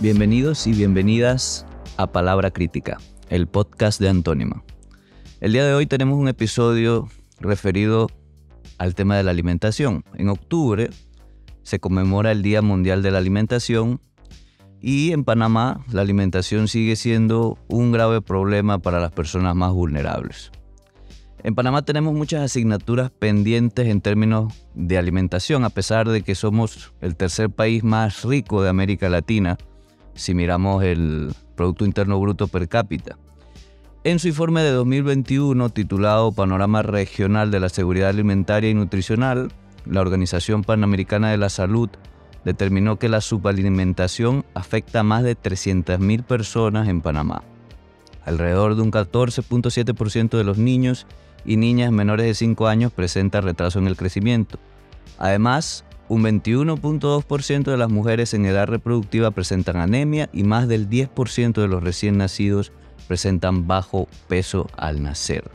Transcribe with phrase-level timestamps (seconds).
[0.00, 1.66] Bienvenidos y bienvenidas
[1.98, 2.96] a Palabra Crítica,
[3.28, 4.64] el podcast de Antónima.
[5.42, 8.06] El día de hoy tenemos un episodio referido
[8.78, 10.02] al tema de la alimentación.
[10.14, 10.88] En octubre
[11.64, 14.00] se conmemora el Día Mundial de la Alimentación
[14.80, 20.50] y en Panamá la alimentación sigue siendo un grave problema para las personas más vulnerables.
[21.42, 26.94] En Panamá tenemos muchas asignaturas pendientes en términos de alimentación, a pesar de que somos
[27.02, 29.58] el tercer país más rico de América Latina
[30.14, 33.16] si miramos el Producto Interno Bruto per cápita.
[34.02, 39.52] En su informe de 2021 titulado Panorama Regional de la Seguridad Alimentaria y Nutricional,
[39.84, 41.90] la Organización Panamericana de la Salud
[42.44, 47.42] determinó que la subalimentación afecta a más de 300.000 personas en Panamá.
[48.24, 51.06] Alrededor de un 14.7% de los niños
[51.44, 54.58] y niñas menores de 5 años presenta retraso en el crecimiento.
[55.18, 61.52] Además, un 21.2% de las mujeres en edad reproductiva presentan anemia y más del 10%
[61.52, 62.72] de los recién nacidos
[63.06, 65.48] presentan bajo peso al nacer.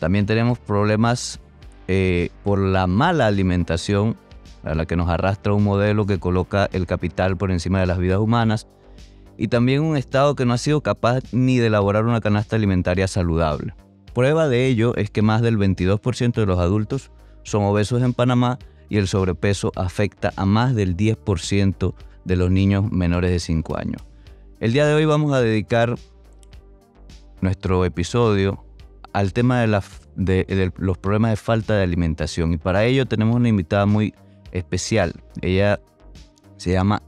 [0.00, 1.40] También tenemos problemas
[1.88, 4.18] eh, por la mala alimentación
[4.64, 7.96] a la que nos arrastra un modelo que coloca el capital por encima de las
[7.96, 8.66] vidas humanas
[9.38, 13.08] y también un Estado que no ha sido capaz ni de elaborar una canasta alimentaria
[13.08, 13.74] saludable.
[14.12, 17.10] Prueba de ello es que más del 22% de los adultos
[17.44, 22.90] son obesos en Panamá y el sobrepeso afecta a más del 10% de los niños
[22.90, 24.02] menores de 5 años.
[24.60, 25.96] El día de hoy vamos a dedicar
[27.40, 28.64] nuestro episodio
[29.12, 33.86] al tema de, los problemas de falta de alimentación y para ello tenemos una invitada
[33.86, 34.14] muy
[34.52, 35.14] especial.
[35.42, 35.80] Ella
[36.56, 37.02] se llama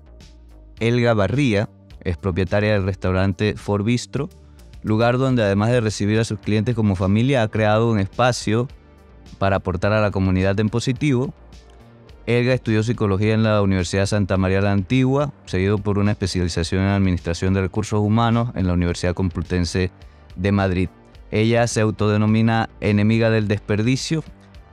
[0.78, 1.69] Elga Barría,
[2.00, 4.28] es propietaria del restaurante For Bistro,
[4.82, 8.69] lugar donde además de recibir a sus clientes como familia ha creado un espacio
[9.38, 11.34] para aportar a la comunidad en positivo
[12.27, 16.88] Elga estudió psicología en la Universidad Santa María la Antigua, seguido por una especialización en
[16.88, 19.92] Administración de Recursos Humanos en la Universidad Complutense
[20.34, 20.88] de Madrid.
[21.31, 24.25] Ella se autodenomina enemiga del desperdicio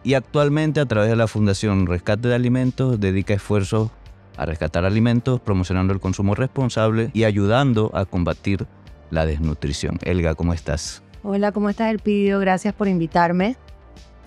[0.03, 3.91] y actualmente a través de la Fundación Rescate de Alimentos dedica esfuerzos
[4.35, 8.65] a rescatar alimentos, promocionando el consumo responsable y ayudando a combatir
[9.11, 9.99] la desnutrición.
[10.01, 11.03] Elga, ¿cómo estás?
[11.21, 12.39] Hola, ¿cómo estás, Elpidio?
[12.39, 13.57] Gracias por invitarme.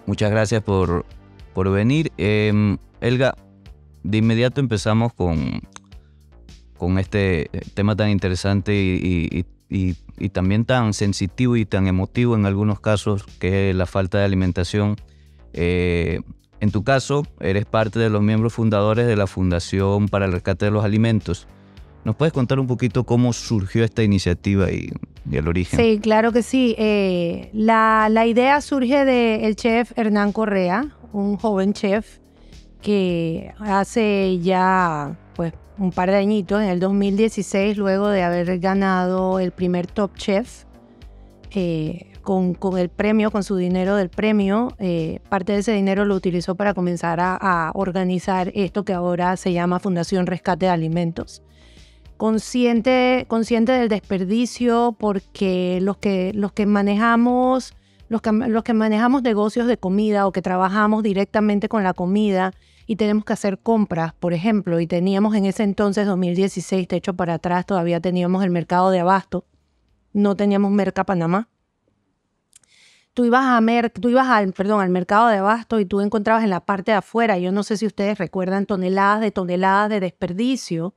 [0.06, 1.04] Muchas gracias por,
[1.54, 2.12] por venir.
[2.16, 3.36] Em, Elga,
[4.02, 5.60] de inmediato empezamos con,
[6.76, 9.44] con este tema tan interesante y,
[10.32, 14.96] también tan sensitivo y tan emotivo en algunos casos, que es la falta de alimentación.
[15.52, 16.20] Eh,
[16.60, 20.64] en tu caso, eres parte de los miembros fundadores de la Fundación para el Rescate
[20.66, 21.46] de los Alimentos.
[22.04, 24.90] ¿Nos puedes contar un poquito cómo surgió esta iniciativa y,
[25.30, 25.78] el origen?
[25.78, 26.74] Sí, claro que sí.
[26.78, 32.18] Eh, la, la, idea surge del chef Hernán Correa, un joven chef
[32.80, 39.38] que hace ya pues un par de añitos, en el 2016, luego de haber ganado
[39.38, 40.64] el primer Top Chef,
[41.50, 46.04] eh, con, con, el premio, con su dinero del premio, eh, parte de ese dinero
[46.04, 51.42] lo utilizó para comenzar a, organizar esto que ahora se llama Fundación Rescate de Alimentos.
[52.16, 57.74] Consciente, consciente del desperdicio porque los que, los que manejamos
[58.08, 62.52] los que, manejamos negocios de comida o que trabajamos directamente con la comida
[62.86, 67.14] y tenemos que hacer compras, por ejemplo, y teníamos en ese entonces, 2016, de hecho
[67.14, 69.44] para atrás, todavía teníamos el mercado de abasto,
[70.12, 71.48] no teníamos Merca Panamá.
[73.12, 76.44] Tú ibas, a mer tú ibas al, perdón, al mercado de abasto y tú encontrabas
[76.44, 80.00] en la parte de afuera, yo no sé si ustedes recuerdan, toneladas de toneladas de
[80.00, 80.94] desperdicio,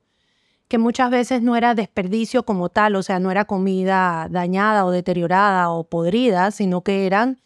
[0.70, 4.92] que muchas veces no era desperdicio como tal, o sea, no era comida dañada o
[4.92, 7.40] deteriorada o podrida, sino que eran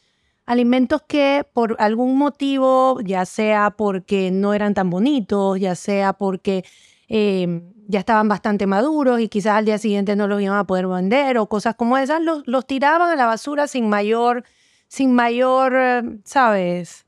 [0.44, 6.66] alimentos que por algún motivo, ya sea porque no eran tan bonitos, ya sea porque
[7.08, 10.86] em, ya estaban bastante maduros y quizás al día siguiente no los iban a poder
[10.86, 14.44] vender o cosas como esas, los, los tiraban a la basura sin mayor,
[14.86, 17.06] sin mayor, eh, ¿sabes?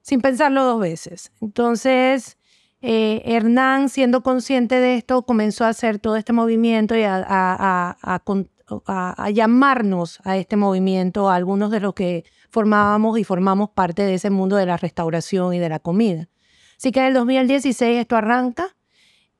[0.00, 1.30] Sin pensarlo dos veces.
[1.42, 2.38] Entonces,
[2.82, 7.96] eh, Hernán, siendo consciente de esto, comenzó a hacer todo este movimiento y a,
[9.32, 14.30] llamarnos a este movimiento, a algunos de los que formábamos y formamos parte de ese
[14.30, 16.28] mundo de la restauración y de la comida.
[16.76, 18.74] Así que en el 2016 esto arranca.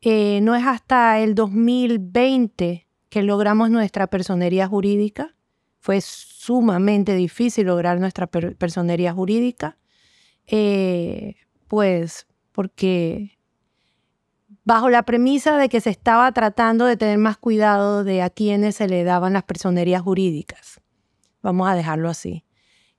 [0.00, 5.34] Eh, no es hasta el 2020 que logramos nuestra personería jurídica.
[5.80, 9.78] Fue sumamente difícil lograr nuestra personería jurídica.
[10.46, 11.34] Eh,
[11.66, 13.38] pues porque
[14.64, 18.76] bajo la premisa de que se estaba tratando de tener más cuidado de a quienes
[18.76, 20.80] se le daban las personerías jurídicas.
[21.42, 22.44] Vamos a dejarlo así.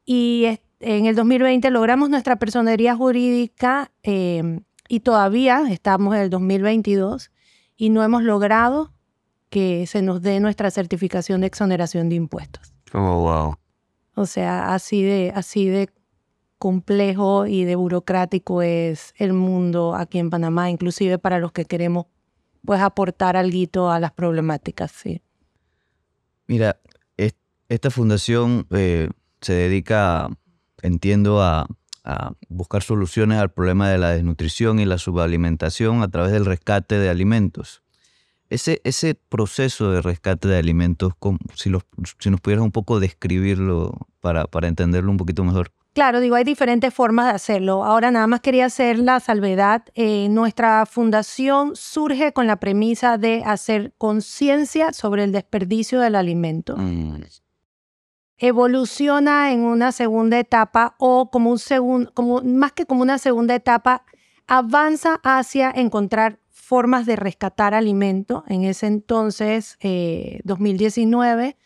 [0.06, 7.32] Y en el 2020 logramos nuestra personería jurídica em, y todavía estamos en el 2022
[7.78, 8.94] y no hemos logrado
[9.50, 12.74] que se nos dé nuestra certificación de exoneración de impuestos.
[12.94, 13.56] Oh, wow.
[14.16, 15.90] O sea, así de, así de
[16.63, 22.06] complejo y de burocrático es el mundo aquí en Panamá, inclusive para los que queremos
[22.63, 25.21] pues aportar algo a las problemáticas, sí.
[26.48, 26.80] Mira,
[27.68, 29.10] esta fundación eh,
[29.42, 30.30] se dedica,
[30.81, 31.68] entiendo, a,
[32.48, 37.10] buscar soluciones al problema de la desnutrición y la subalimentación a través del rescate de
[37.10, 37.81] alimentos.
[38.50, 41.13] Ese, proceso de rescate de alimentos,
[41.56, 41.83] si, nos
[42.42, 45.71] pudieras un poco describirlo para entenderlo un poquito mejor.
[45.94, 47.84] Claro, digo, hay diferentes formas de hacerlo.
[47.84, 49.84] Ahora nada más quería hacer la salvedad.
[49.94, 56.75] Eh, nuestra fundación surge con la premisa de hacer conciencia sobre el desperdicio del alimento.
[56.78, 57.22] Mm.
[58.40, 63.54] Evoluciona en una segunda etapa o como un segundo, como más que como una segunda
[63.54, 64.04] etapa,
[64.48, 68.44] avanza hacia encontrar formas de rescatar alimento.
[68.48, 69.78] En ese entonces,
[70.44, 71.57] 2019, eh,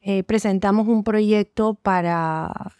[0.00, 2.72] eh, presentamos un proyecto para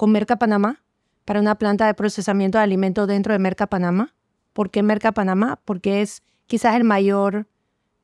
[0.00, 0.82] con Merca Panamá
[1.26, 4.14] para una planta de procesamiento de alimentos dentro de Merca Panamá.
[4.54, 5.60] ¿Por qué Merca Panamá?
[5.62, 7.46] Porque es quizás el mayor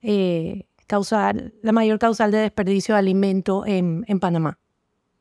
[0.02, 4.58] eh, causal, la mayor causal de desperdicio de alimento en, en Panamá.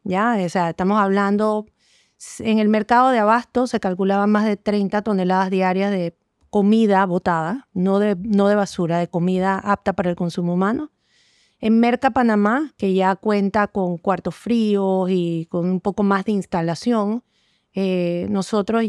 [0.04, 0.36] ¿Ya?
[0.46, 1.66] O sea, estamos hablando,
[2.40, 6.14] en el mercado de abasto se calculaban más de 30 toneladas diarias de
[6.50, 10.92] comida botada, no de, no de basura, de comida apta para el consumo humano.
[11.66, 16.32] En Merca Panamá, que ya cuenta con cuartos fríos y con un poco más de
[16.32, 17.24] instalación,
[17.74, 18.84] eh, nosotros,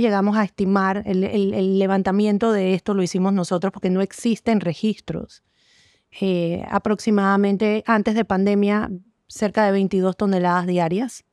[0.00, 5.44] llegamos a estimar el, levantamiento de esto, lo hicimos nosotros porque no existen registros.
[6.20, 8.90] Eh, aproximadamente antes de pandemia,
[9.28, 11.24] cerca de 22 toneladas diarias.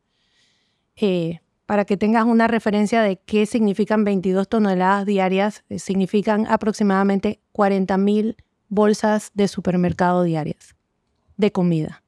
[0.98, 7.98] Eh, para que tengas una referencia de qué significan 22 toneladas diarias, significan aproximadamente 40
[7.98, 8.38] mil
[8.70, 10.75] bolsas de supermercado diarias
[11.38, 12.04] de comida.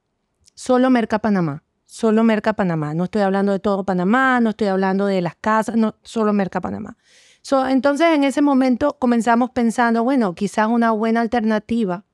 [0.54, 1.62] Solo Merca Panamá.
[1.84, 2.94] Solo Merca Panamá.
[2.94, 6.60] No estoy hablando de todo Panamá, no estoy hablando de las casas, no, solo Merca
[6.60, 6.96] Panamá.
[7.68, 12.04] entonces en ese momento comenzamos pensando, bueno, quizás una buena alternativa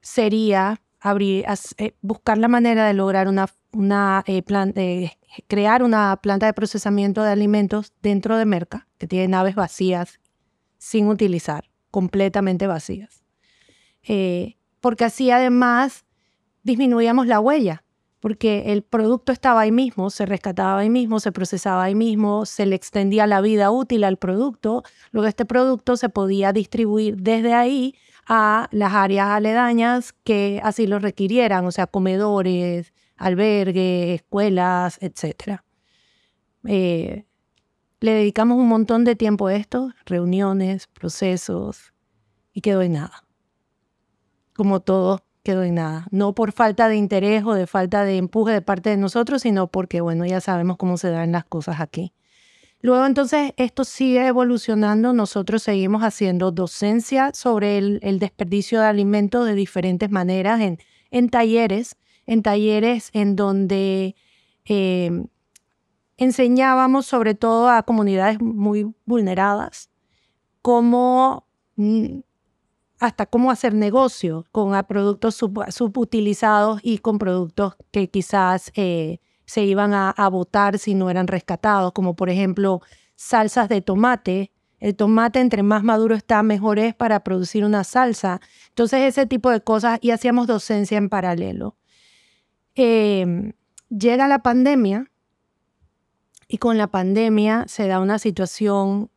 [0.00, 1.44] sería abrir,
[1.78, 5.10] eh, buscar la manera de lograr una, una eh,
[5.46, 10.20] crear una planta de procesamiento de alimentos dentro de Merca, que tiene naves vacías
[10.78, 13.24] sin utilizar, completamente vacías.
[14.02, 16.05] Eh, porque así además
[16.66, 17.84] disminuíamos la huella,
[18.18, 22.66] porque el producto estaba ahí mismo, se rescataba ahí mismo, se procesaba ahí mismo, se
[22.66, 24.82] le extendía la vida útil al producto,
[25.12, 27.94] luego este producto se podía distribuir desde ahí
[28.26, 35.60] a las áreas aledañas que así lo requirieran, o sea, comedores, albergues, escuelas, etc.
[36.66, 37.26] Eh,
[38.00, 41.92] le dedicamos un montón de tiempo a esto, reuniones, procesos,
[42.52, 43.22] y quedó en nada
[44.56, 46.08] como todo quedó en nada.
[46.10, 49.68] No por falta de interés o de falta de empuje de parte de nosotros, sino
[49.68, 52.12] porque, bueno, ya sabemos cómo se dan las cosas aquí.
[52.80, 59.54] Luego entonces esto sigue evolucionando, nosotros seguimos haciendo docencia sobre el, desperdicio de alimentos de
[59.54, 60.60] diferentes maneras
[61.10, 61.96] en, talleres,
[62.26, 64.16] en talleres en donde
[64.64, 65.26] eh,
[66.16, 69.90] enseñábamos sobre todo a comunidades muy vulneradas
[70.60, 72.18] cómo mm,
[72.98, 79.92] hasta cómo hacer negocio con productos subutilizados y con productos que quizás eh, se iban
[79.92, 82.80] a, a botar si no eran rescatados, como por ejemplo
[83.14, 84.52] salsas de tomate.
[84.78, 88.40] El tomate entre más maduro está, mejor es para producir una salsa.
[88.68, 91.76] Entonces ese tipo de cosas y hacíamos docencia en paralelo.
[92.74, 93.52] Em,
[93.88, 95.10] llega la pandemia
[96.48, 99.10] y con la pandemia se da una situación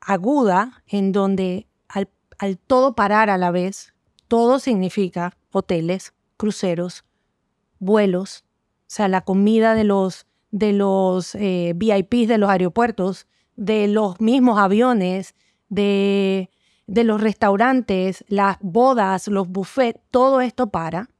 [0.00, 1.68] aguda en donde
[2.38, 3.94] al todo parar a la vez,
[4.28, 7.04] todo significa hoteles, cruceros,
[7.78, 8.44] vuelos,
[8.82, 13.26] o sea, la comida de los, de los eh, VIPs de los aeropuertos,
[13.56, 15.34] de los mismos aviones,
[15.68, 16.50] de,
[16.86, 21.10] de los restaurantes, las bodas, los buffets, todo esto para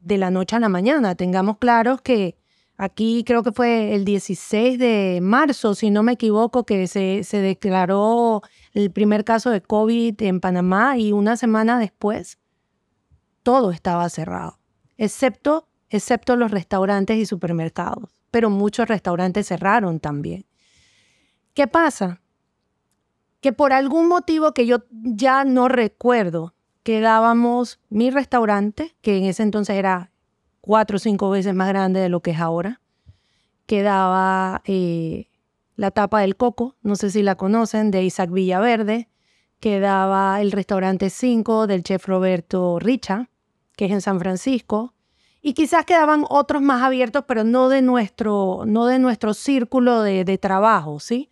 [0.00, 1.14] de la noche a la mañana.
[1.14, 2.36] Tengamos claros que
[2.78, 7.38] aquí creo que fue el 16 de marzo, si no me equivoco, que se, se
[7.38, 8.42] declaró
[8.72, 12.38] el primer caso de COVID en Panamá y una semana después
[13.42, 14.58] todo estaba cerrado,
[14.96, 20.46] excepto, excepto los restaurantes y supermercados, pero muchos restaurantes cerraron también.
[21.54, 22.20] ¿Qué pasa?
[23.40, 26.54] Que por algún motivo que yo ya no recuerdo,
[26.84, 30.12] quedábamos mi restaurante, que en ese entonces era
[30.68, 32.82] cuatro o cinco veces más grande de lo que es ahora,
[33.64, 35.30] quedaba eh,
[35.76, 39.08] la tapa del coco, no sé si la conocen, de Isaac Villaverde.
[39.60, 43.30] quedaba el restaurante 5 del chef Roberto Richa,
[43.76, 44.92] que es en San Francisco,
[45.40, 50.26] y quizás quedaban otros más abiertos, pero no de nuestro, no de nuestro círculo de,
[50.26, 51.30] de trabajo, ¿sí?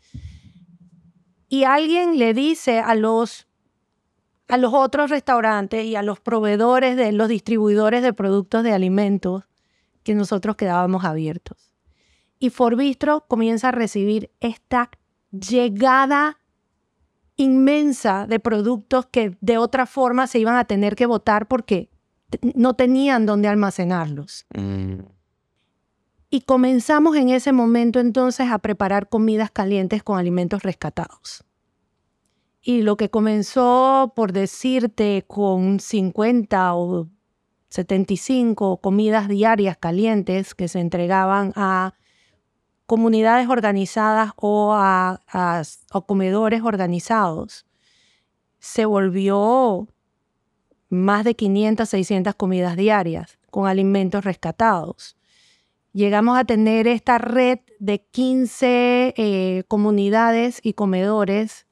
[1.51, 3.47] Y alguien le dice a los,
[4.49, 9.45] a los otros restaurantes y a los proveedores de los distribuidores de productos de alimentos
[10.03, 11.73] que nosotros quedábamos abiertos.
[12.39, 14.91] Y Forbistro comienza a recibir esta
[15.31, 16.39] llegada
[17.37, 21.91] inmensa de productos que de otra forma se iban a tener que votar porque
[22.55, 24.47] no tenían dónde almacenarlos.
[24.55, 25.01] Mm.
[26.31, 31.45] Y comenzamos en ese momento entonces a preparar comidas calientes con alimentos rescatados.
[32.69, 37.09] Y lo que comenzó, por decirte, con 50 o
[37.69, 41.95] 75 comidas diarias calientes que se entregaban a
[42.87, 45.23] comunidades organizadas o a,
[46.07, 47.67] comedores organizados,
[48.59, 49.87] se volvió
[50.89, 55.17] más de 500, 600 comidas diarias con alimentos rescatados.
[55.93, 61.66] Llegamos a tener esta red de 15 eh, comunidades y comedores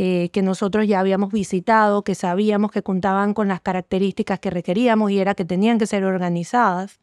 [0.00, 5.10] eh, que nosotros ya habíamos visitado, que sabíamos que contaban con las características que requeríamos
[5.10, 7.00] y era que tenían que ser organizadas,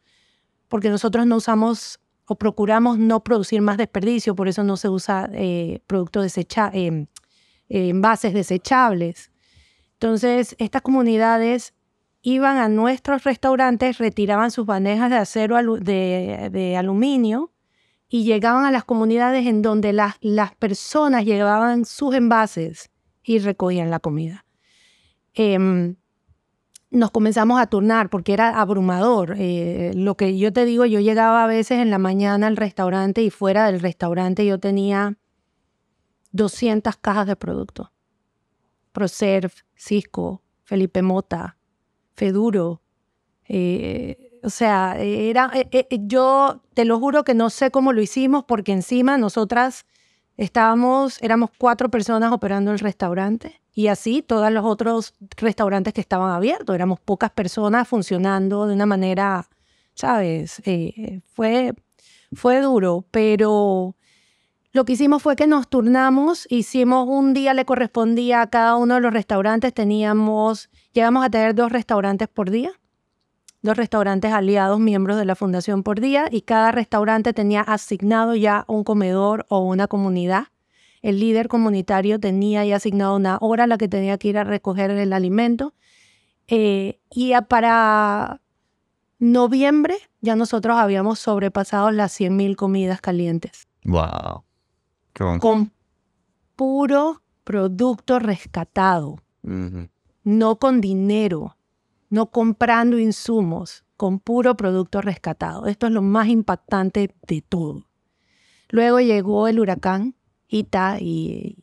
[0.68, 5.30] porque nosotros no usamos o procuramos no producir más desperdicio, por eso no se usa
[5.32, 7.06] eh, productos desechables, eh,
[7.68, 9.30] eh, envases desechables.
[9.92, 11.74] Entonces, estas comunidades
[12.22, 17.52] iban a nuestros restaurantes, retiraban sus bandejas de acero de, de aluminio
[18.08, 22.90] y llegaban a las comunidades en donde las, las personas llevaban sus envases
[23.22, 24.44] y recogían la comida.
[25.34, 25.96] Em,
[26.90, 29.34] nos comenzamos a turnar porque era abrumador.
[29.38, 33.22] Eh, lo que yo te digo, yo llegaba a veces en la mañana al restaurante
[33.22, 35.18] y fuera del restaurante yo tenía
[36.32, 37.88] 200 cajas de productos.
[38.92, 41.58] Proserv, Cisco, Felipe Mota,
[42.14, 42.82] Feduro.
[43.48, 48.44] Eh, o sea, era, eh, yo te lo juro que no sé cómo lo hicimos
[48.44, 49.86] porque encima nosotras
[50.36, 56.30] estábamos, éramos cuatro personas operando el restaurante y así todos los otros restaurantes que estaban
[56.30, 56.76] abiertos.
[56.76, 59.48] Éramos pocas personas funcionando de una manera,
[59.94, 60.62] ¿sabes?
[60.64, 61.74] Eh, fue,
[62.32, 63.96] fue duro, pero
[64.70, 68.94] lo que hicimos fue que nos turnamos, hicimos un día le correspondía a cada uno
[68.94, 72.70] de los restaurantes, teníamos, llegamos a tener dos restaurantes por día,
[73.66, 78.64] dos restaurantes aliados, miembros de la fundación por día, y cada restaurante tenía asignado ya
[78.66, 80.46] un comedor o una comunidad
[81.06, 84.42] el líder comunitario tenía ya asignado una hora a la que tenía que ir a
[84.42, 85.72] recoger el alimento.
[86.48, 88.40] Eh, y para
[89.20, 93.68] noviembre ya nosotros habíamos sobrepasado las 100.000 comidas calientes.
[93.84, 94.42] ¡Wow!
[95.38, 95.70] Con
[96.56, 99.20] puro producto rescatado.
[100.24, 101.55] No con dinero,
[102.16, 105.66] no comprando insumos, con puro producto rescatado.
[105.66, 107.86] Esto es lo más impactante de todo.
[108.70, 110.14] Luego llegó el huracán
[110.48, 111.62] Ita y,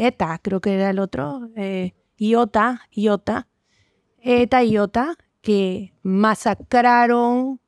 [0.00, 3.46] Eta, creo que era el otro, eh, Iota, Iota,
[4.18, 7.60] Eta y Iota, que masacraron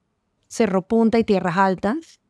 [0.49, 2.21] Cerro Punta y Tierras Altas.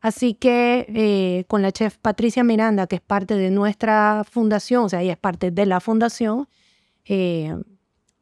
[0.00, 4.88] Así que eh, con la chef Patricia Miranda, que es parte de nuestra fundación, o
[4.88, 6.48] sea, ella es parte de la fundación,
[7.04, 7.54] eh,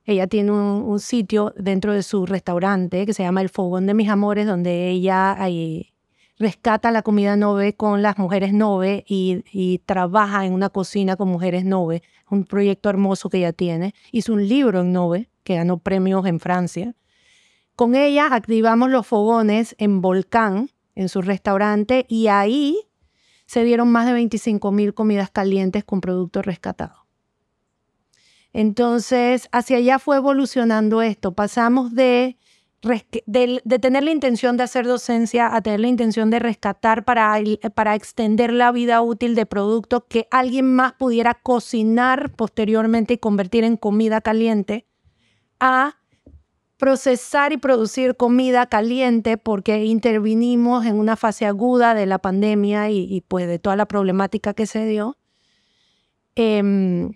[0.04, 4.09] ella tiene un, sitio dentro de su restaurante que se llama El Fogón de Mis
[4.09, 5.37] Amores, donde ella
[6.38, 11.64] rescata la comida Nove con las mujeres Nove y, trabaja en una cocina con mujeres
[11.64, 13.95] Nove, un proyecto hermoso que ella tiene.
[14.11, 16.95] Hizo un libro en Nove que ganó premios en Francia.
[17.76, 22.88] Con ella activamos los fogones en Volcán, en su restaurante, y ahí
[23.47, 27.00] se dieron más de 25 mil comidas calientes con productos rescatados.
[28.52, 31.33] Entonces, hacia allá fue evolucionando esto.
[31.33, 32.37] Pasamos de
[32.83, 37.35] de, tener la intención de hacer docencia a tener la intención de rescatar para,
[37.75, 43.64] para extender la vida útil de productos que alguien más pudiera cocinar posteriormente y convertir
[43.64, 44.87] en comida caliente,
[45.59, 45.97] a
[46.78, 53.23] procesar y producir comida caliente porque intervinimos en una fase aguda de la pandemia y,
[53.28, 55.19] pues de toda la problemática que se dio,
[56.37, 57.12] em,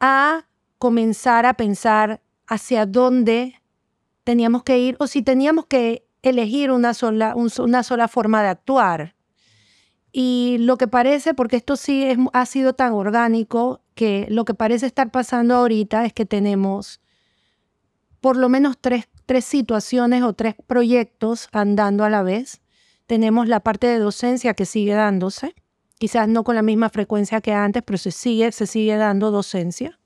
[0.00, 0.44] a
[0.80, 3.60] comenzar a pensar hacia dónde
[4.24, 9.14] teníamos que ir o si teníamos que elegir una sola, una sola forma de actuar.
[10.10, 14.86] Y lo que parece, porque esto sí ha sido tan orgánico, que lo que parece
[14.86, 17.00] estar pasando ahorita es que tenemos
[18.22, 22.62] por lo menos tres, tres situaciones o tres proyectos andando a la vez.
[23.06, 25.54] Tenemos la parte de docencia que sigue dándose,
[25.98, 29.99] quizás no con la misma frecuencia que antes, pero se sigue, se sigue dando docencia.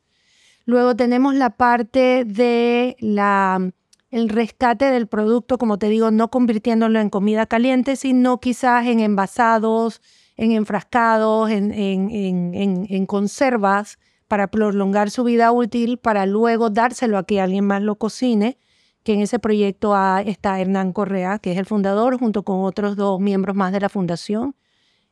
[0.67, 3.71] Luego tenemos la parte de la,
[4.11, 9.01] el rescate del producto, como te digo, no convirtiéndolo en comida caliente, sino quizás en
[9.01, 10.01] envasados,
[10.37, 17.41] en enfrascados, en, en, conservas para prolongar su vida útil, para luego dárselo a que
[17.41, 18.59] alguien más lo cocine,
[19.03, 19.95] que en ese proyecto
[20.25, 23.91] está Hernán Correa, que es el fundador, junto con otros dos miembros más de la
[23.91, 24.57] fundación,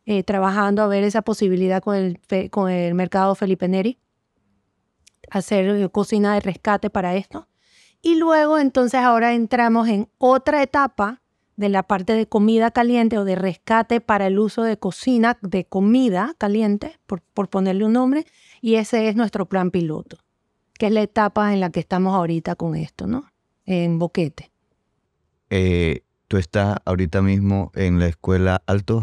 [0.06, 3.98] eh, trabajando a ver esa posibilidad con el, con el mercado Felipe Neri,
[5.30, 7.48] hacer eh, cocina de rescate para esto.
[8.00, 11.22] Y luego entonces ahora entramos en otra etapa
[11.56, 15.64] de la parte de comida caliente o de rescate para el uso de cocina de
[15.64, 18.26] comida caliente, por, por ponerle un nombre,
[18.60, 20.18] y ese es nuestro plan piloto,
[20.74, 23.30] que es la etapa en la que estamos ahorita con esto, ¿no?
[23.66, 24.50] En Boquete.
[25.50, 29.02] Eh, tú estás ahorita mismo en la escuela Alto,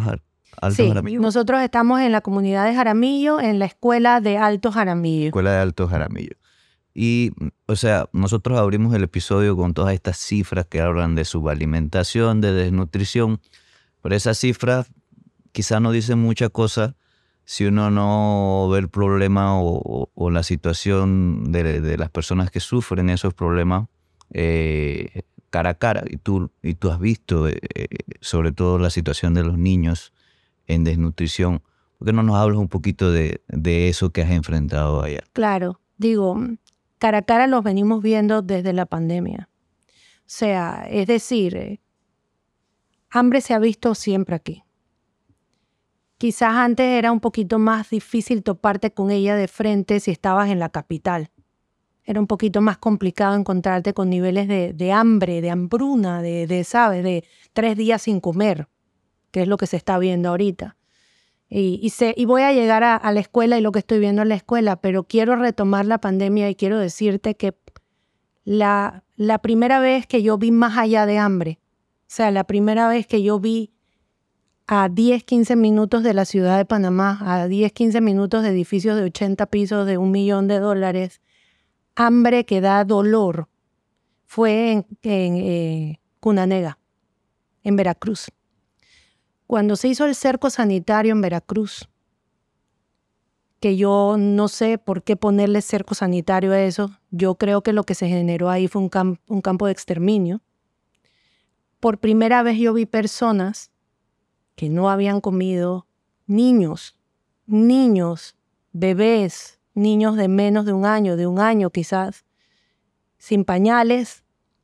[0.62, 5.28] Alto sí, Nosotros estamos en la comunidad de Jaramillo, en la escuela de Alto Jaramillo.
[5.28, 6.36] Escuela de Alto Jaramillo.
[6.94, 7.32] Y,
[7.66, 12.52] o sea, nosotros abrimos el episodio con todas estas cifras que hablan de subalimentación, de
[12.52, 13.40] desnutrición,
[14.02, 14.92] pero esas cifras
[15.52, 16.96] quizá no dicen mucha cosa
[17.46, 23.34] si uno no ve el problema o, la situación de, las personas que sufren esos
[23.34, 23.88] problemas
[24.32, 26.04] eh, cara a cara.
[26.08, 27.88] Y tú, y tú has visto eh, eh,
[28.22, 30.14] sobre todo la situación de los niños
[30.70, 31.62] en desnutrición.
[31.98, 35.26] ¿Por qué no nos hablas un poquito de, de eso que has enfrentado ayer?
[35.34, 36.40] Claro, digo,
[36.98, 39.50] cara a cara los venimos viendo desde la pandemia.
[40.20, 41.82] O sea, es decir, eh,
[43.10, 44.64] hambre se ha visto siempre aquí.
[46.20, 50.60] Quizás antes era un poquito más difícil toparte con ella de frente si estabas en
[50.60, 51.32] la capital.
[52.04, 57.04] Era un poquito más complicado encontrarte con niveles de, hambre, de hambruna, de, de, ¿sabes?
[57.04, 57.24] De
[57.54, 58.68] tres días sin comer,
[59.32, 60.76] que es lo que se está viendo ahorita.
[61.52, 64.36] Y, y, voy a llegar a, la escuela y lo que estoy viendo en la
[64.36, 67.56] escuela, pero quiero retomar la pandemia y quiero decirte que
[68.44, 71.60] la, la primera vez que yo vi más allá de hambre,
[72.02, 73.72] o sea, la primera vez que yo vi
[74.68, 78.96] a 10, 15 minutos de la ciudad de Panamá, a 10, 15 minutos de edificios
[78.96, 81.20] de 80 pisos de un millón de dólares,
[81.96, 83.50] hambre que da dolor,
[84.28, 86.78] fue en, en eh, Cunanega,
[87.64, 88.30] en Veracruz
[89.50, 91.90] cuando se hizo el cerco sanitario en Veracruz,
[93.60, 97.84] que yo no sé por qué ponerle cerco sanitario a eso, yo creo que lo
[97.84, 100.44] que se generó ahí fue un, un campo de exterminio.
[101.80, 103.72] Por primera vez yo vi personas
[104.56, 105.88] que no habían comido,
[106.28, 107.00] niños,
[107.48, 108.38] niños,
[108.72, 112.24] bebés, niños de menos de un año, de un año quizás,
[113.18, 114.24] sin pañales,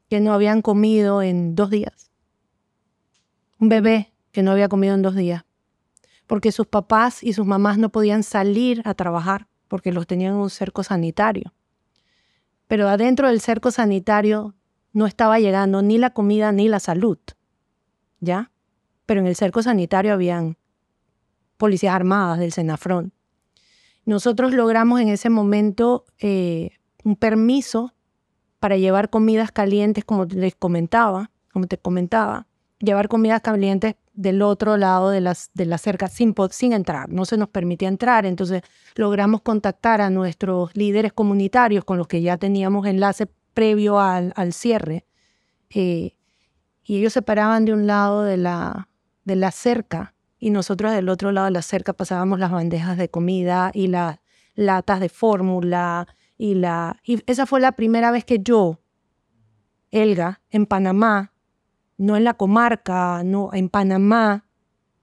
[0.09, 2.11] que no habían comido en dos días.
[3.57, 5.45] Un bebé que no había comido en dos días,
[6.27, 10.39] porque sus papás y sus mamás no podían salir a trabajar porque los tenían en
[10.41, 11.53] un cerco sanitario.
[12.67, 14.53] Pero adentro del cerco sanitario
[14.91, 17.17] no estaba llegando ni la comida ni la salud,
[18.19, 18.51] ¿ya?
[19.05, 20.57] Pero en el cerco sanitario habían
[21.55, 23.13] policías armadas del Senafrón.
[24.03, 26.71] Nosotros logramos en ese momento eh,
[27.05, 27.93] un permiso
[28.59, 32.47] para llevar comidas calientes, como les comentaba, como te comentaba,
[32.85, 37.25] llevar comidas calientes del otro lado de, las, de la cerca sin, sin entrar, no
[37.25, 38.61] se nos permitía entrar, entonces
[38.95, 44.53] logramos contactar a nuestros líderes comunitarios con los que ya teníamos enlace previo al, al
[44.53, 45.05] cierre,
[45.69, 46.15] eh,
[46.83, 48.87] y ellos se paraban de un lado de la,
[49.25, 53.09] de la cerca y nosotros del otro lado de la cerca pasábamos las bandejas de
[53.09, 54.19] comida y las
[54.53, 58.79] latas de fórmula y la y esa fue la primera vez que yo
[59.91, 61.33] Elga en Panamá
[61.97, 64.45] no en la comarca, no en Panamá,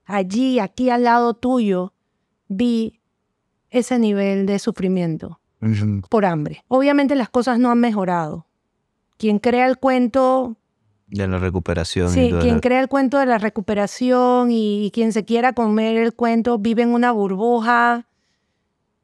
[0.04, 1.92] allí, aquí al lado tuyo,
[2.48, 3.00] vi
[3.70, 5.40] ese nivel de sufrimiento
[6.08, 6.64] por hambre.
[6.68, 8.46] Obviamente las cosas no han mejorado.
[9.16, 10.56] Quien crea el cuento...
[11.06, 12.08] De la recuperación.
[12.08, 16.58] Sí, quien crea el cuento de la recuperación y, quien se quiera comer el cuento
[16.58, 18.06] vive en una burbuja.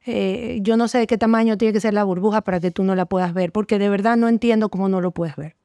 [0.06, 2.82] Eh, yo no sé de qué tamaño tiene que ser la burbuja para que tú
[2.82, 5.56] no la puedas ver, porque de verdad no entiendo cómo no lo puedes ver.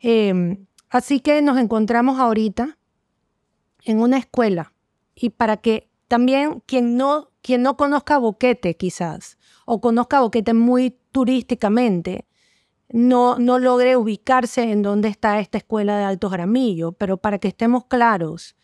[0.00, 0.56] Eh,
[0.90, 2.78] Así que nos encontramos ahorita
[3.84, 4.72] en una escuela.
[5.14, 10.96] Y para que también quien no, quien no conozca Boquete quizás o conozca Boquete muy
[11.12, 12.26] turísticamente,
[12.88, 17.48] no, no logre ubicarse en dónde está esta escuela de Alto Jaramillo, pero para que
[17.48, 18.54] estemos claros,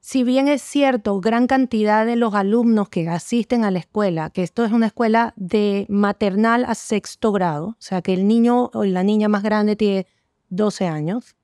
[0.00, 4.42] si bien es cierto, gran cantidad de los alumnos que asisten a la escuela, que
[4.42, 8.84] esto es una escuela de maternal a sexto grado, o sea que el niño o
[8.84, 10.06] la niña más grande tiene
[10.50, 11.36] 12 años,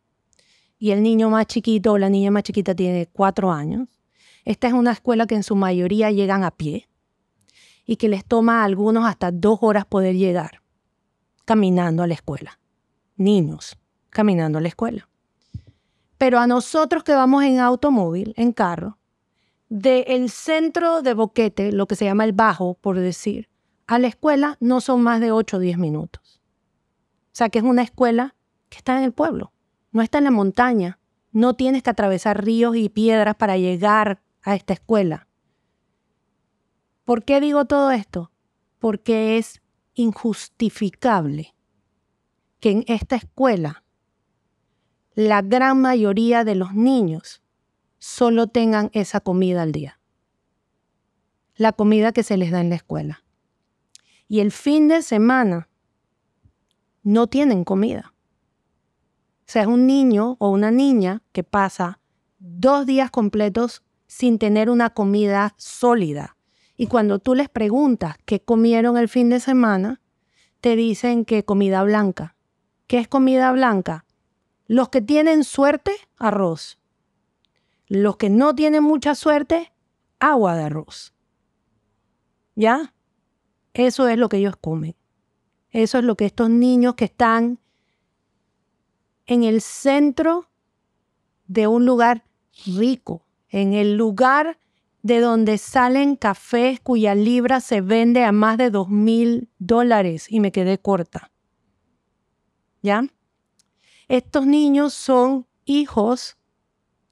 [0.85, 3.89] y el niño más chiquito o la niña más chiquita tiene cuatro años.
[4.45, 6.91] Esta es una escuela que en su mayoría llegan a pie
[7.87, 10.61] y que les toma a algunos hasta dos horas poder llegar
[11.47, 12.61] caminando a la escuela.
[13.17, 13.79] Niños
[14.11, 15.09] caminando a la escuela.
[16.19, 18.99] Pero a nosotros que vamos en automóvil, en carro,
[19.71, 23.49] del centro de Boquete, lo que se llama el Bajo, por decir,
[23.87, 26.43] a la escuela no son más de 8 o 10 minutos.
[27.33, 28.35] O sea que es una escuela
[28.69, 29.54] que está en el pueblo,
[29.95, 30.99] no está en la montaña.
[31.31, 35.29] No tienes que atravesar ríos y piedras para llegar a esta escuela.
[37.05, 38.33] ¿Por qué digo todo esto?
[38.81, 39.63] Porque es
[39.95, 41.55] injustificable
[42.59, 43.85] que en esta escuela
[45.15, 47.43] la gran mayoría de los niños
[47.99, 50.01] solo tengan esa comida al día.
[51.55, 53.23] La comida que se les da en la escuela.
[54.27, 55.69] Y el fin de semana
[57.05, 58.14] no tienen comida.
[59.47, 62.01] O sea, es un niño o una niña que pasa
[62.39, 66.37] dos días completos sin tener una comida sólida.
[66.77, 70.01] Y cuando tú les preguntas qué comieron el fin de semana,
[70.61, 72.37] te dicen que comida blanca.
[72.87, 74.07] ¿Qué es comida blanca?
[74.67, 76.79] Los que tienen suerte, arroz.
[77.87, 79.73] Los que no tienen mucha suerte,
[80.21, 81.13] agua de arroz.
[82.55, 82.95] ¿Ya?
[83.75, 84.97] Eso es lo que ellos comen.
[85.71, 87.59] Eso es lo que estos niños que están
[89.27, 90.49] en el centro
[91.47, 92.25] de un lugar
[92.67, 94.59] rico, en el lugar
[95.03, 100.41] de donde salen cafés cuya libra se vende a más de dos mil dólares y
[100.41, 101.31] me quedé corta.
[102.83, 103.05] ¿Ya?
[104.09, 106.37] Estos niños son hijos,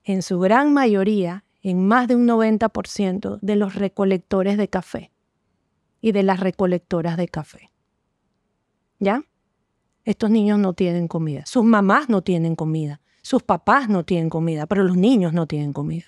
[0.04, 5.12] en su gran mayoría, en más de un 90%, de los recolectores de café
[6.00, 7.70] y de las recolectoras de café.
[8.98, 9.22] ¿Ya?
[10.04, 11.44] Estos niños no tienen comida.
[11.46, 13.00] Sus mamás no tienen comida.
[13.22, 16.06] Sus papás no tienen comida, pero los niños no tienen comida.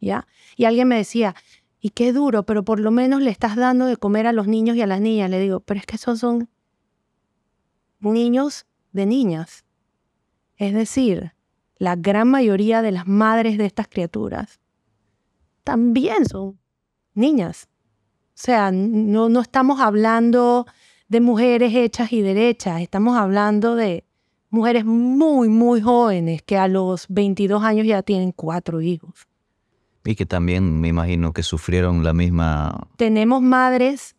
[0.00, 0.26] ¿ya?
[0.56, 1.34] Y alguien me decía,
[1.80, 4.76] y qué duro, pero por lo menos le estás dando de comer a los niños
[4.76, 5.30] y a las niñas.
[5.30, 6.48] Le digo, pero es que esos son
[8.00, 9.64] niños de niñas.
[10.56, 11.34] Es decir,
[11.78, 14.60] la gran mayoría de las madres de estas criaturas
[15.64, 16.58] también son
[17.14, 17.68] niñas.
[18.28, 20.66] O sea, no, no estamos hablando
[21.12, 24.02] de mujeres hechas y derechas, estamos hablando de
[24.48, 29.28] mujeres muy, muy jóvenes que a los 22 años ya tienen cuatro hijos.
[30.06, 32.88] Y que también me imagino que sufrieron la misma...
[32.96, 34.16] Tenemos madres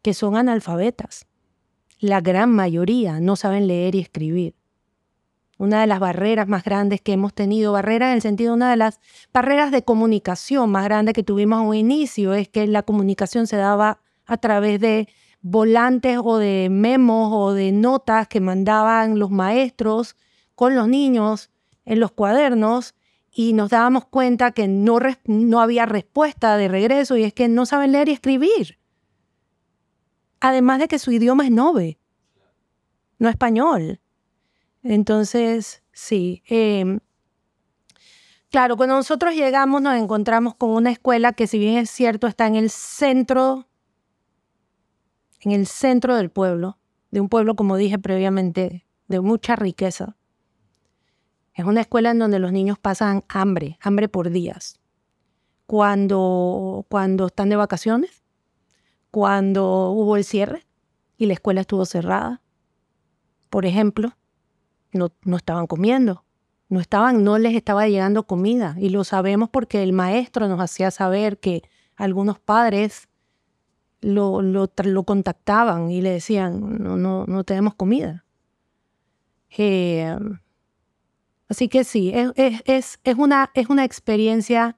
[0.00, 1.26] que son analfabetas.
[1.98, 4.54] La gran mayoría no saben leer y escribir.
[5.58, 8.76] Una de las barreras más grandes que hemos tenido, barreras en el sentido, una de
[8.76, 9.00] las
[9.32, 13.56] barreras de comunicación más grandes que tuvimos a un inicio es que la comunicación se
[13.56, 15.08] daba a través de
[15.40, 20.16] volantes o de memos o de notas que mandaban los maestros
[20.54, 21.50] con los niños
[21.84, 22.94] en los cuadernos
[23.30, 27.66] y nos dábamos cuenta que no, no había respuesta de regreso y es que no
[27.66, 28.78] saben leer y escribir.
[30.40, 31.98] Además de que su idioma es nove,
[33.18, 34.00] no español.
[34.82, 36.42] Entonces, sí.
[36.46, 37.00] Em,
[38.50, 42.46] claro, cuando nosotros llegamos nos encontramos con una escuela que si bien es cierto está
[42.46, 43.67] en el centro,
[45.40, 46.78] en el centro del pueblo,
[47.10, 50.16] de un pueblo, como dije previamente, de mucha riqueza.
[51.54, 54.78] Es una escuela en donde los niños pasan hambre, hambre por días.
[55.66, 58.22] Cuando, cuando están de vacaciones,
[59.10, 60.66] cuando hubo el cierre
[61.16, 62.42] y la escuela estuvo cerrada,
[63.50, 64.16] por ejemplo,
[64.92, 66.24] no, no estaban comiendo,
[66.68, 68.76] no estaban, no les estaba llegando comida.
[68.78, 71.62] Y lo sabemos porque el maestro nos hacía saber que
[71.96, 73.07] algunos padres
[74.00, 78.24] lo, lo, contactaban y le decían, no, no, no tenemos comida.
[79.56, 80.16] Eh,
[81.48, 84.76] Así que sí, es, es, una, es una experiencia,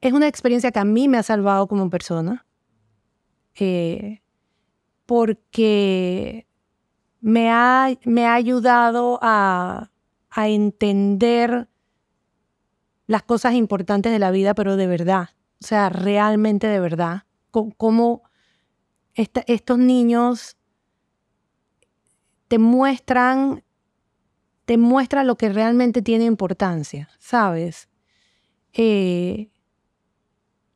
[0.00, 2.44] es una experiencia que a mí me ha salvado como persona,
[3.54, 4.22] eh,
[5.06, 6.48] porque
[7.20, 9.88] me ha, me ha ayudado a,
[10.34, 11.68] entender
[13.06, 15.28] las cosas importantes de la vida, pero de verdad,
[15.62, 18.22] o sea, realmente de verdad, cómo
[19.14, 20.56] estos niños
[22.48, 23.62] te muestran
[24.64, 27.88] te muestra lo que realmente tiene importancia, ¿sabes?
[28.72, 29.50] Eh,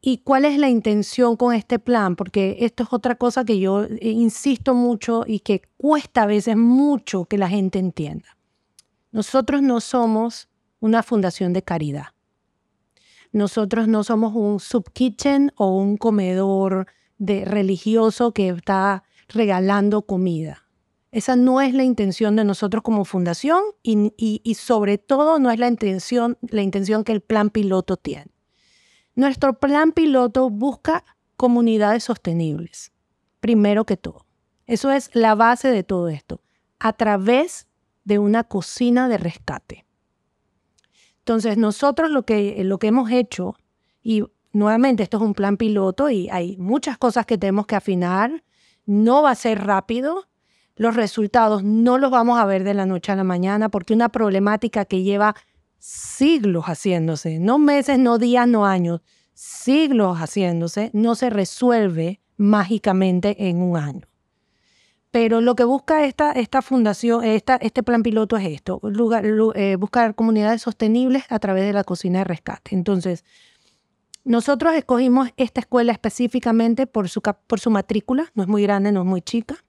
[0.01, 2.15] ¿Y cuál es la intención con este plan?
[2.15, 6.57] Porque esto es otra cosa que yo eh, insisto mucho y que cuesta a veces
[6.57, 8.37] mucho que la gente entienda.
[9.11, 12.16] Nosotros no somos una fundación de caridad.
[13.33, 16.87] Nosotros no somos un subkitchen o un comedor
[17.19, 20.65] de religioso que está regalando comida.
[21.13, 25.69] Esa no es la intención de nosotros como fundación y, sobre todo no es la
[25.69, 28.33] intención, la intención que el plan piloto tiene.
[29.15, 31.05] Nuestro plan piloto busca
[31.37, 32.93] comunidades sostenibles,
[33.41, 34.27] primero que todo.
[34.67, 36.43] Eso es la base de todo esto,
[36.79, 37.67] a través
[38.05, 39.86] de una cocina de rescate.
[41.27, 43.57] Entonces, nosotros lo que, lo que hemos hecho,
[44.01, 48.45] y nuevamente esto es un plan piloto y hay muchas cosas que tenemos que afinar,
[48.85, 50.29] no va a ser rápido,
[50.77, 54.09] los resultados no los vamos a ver de la noche a la mañana porque una
[54.09, 55.35] problemática que lleva
[55.81, 59.01] siglos haciéndose, no meses, no días, no años,
[59.35, 64.07] siglos haciéndose, no se resuelve mágicamente en un año.
[65.17, 68.83] Pero lo que busca esta, esta fundación, esta, este plan piloto es esto,
[69.55, 72.75] eh, buscar comunidades sostenibles a través de la cocina de rescate.
[72.75, 73.25] Entonces,
[74.25, 79.01] nosotros escogimos esta escuela específicamente por su, por su matrícula, no es muy grande, no
[79.01, 79.65] es muy chica,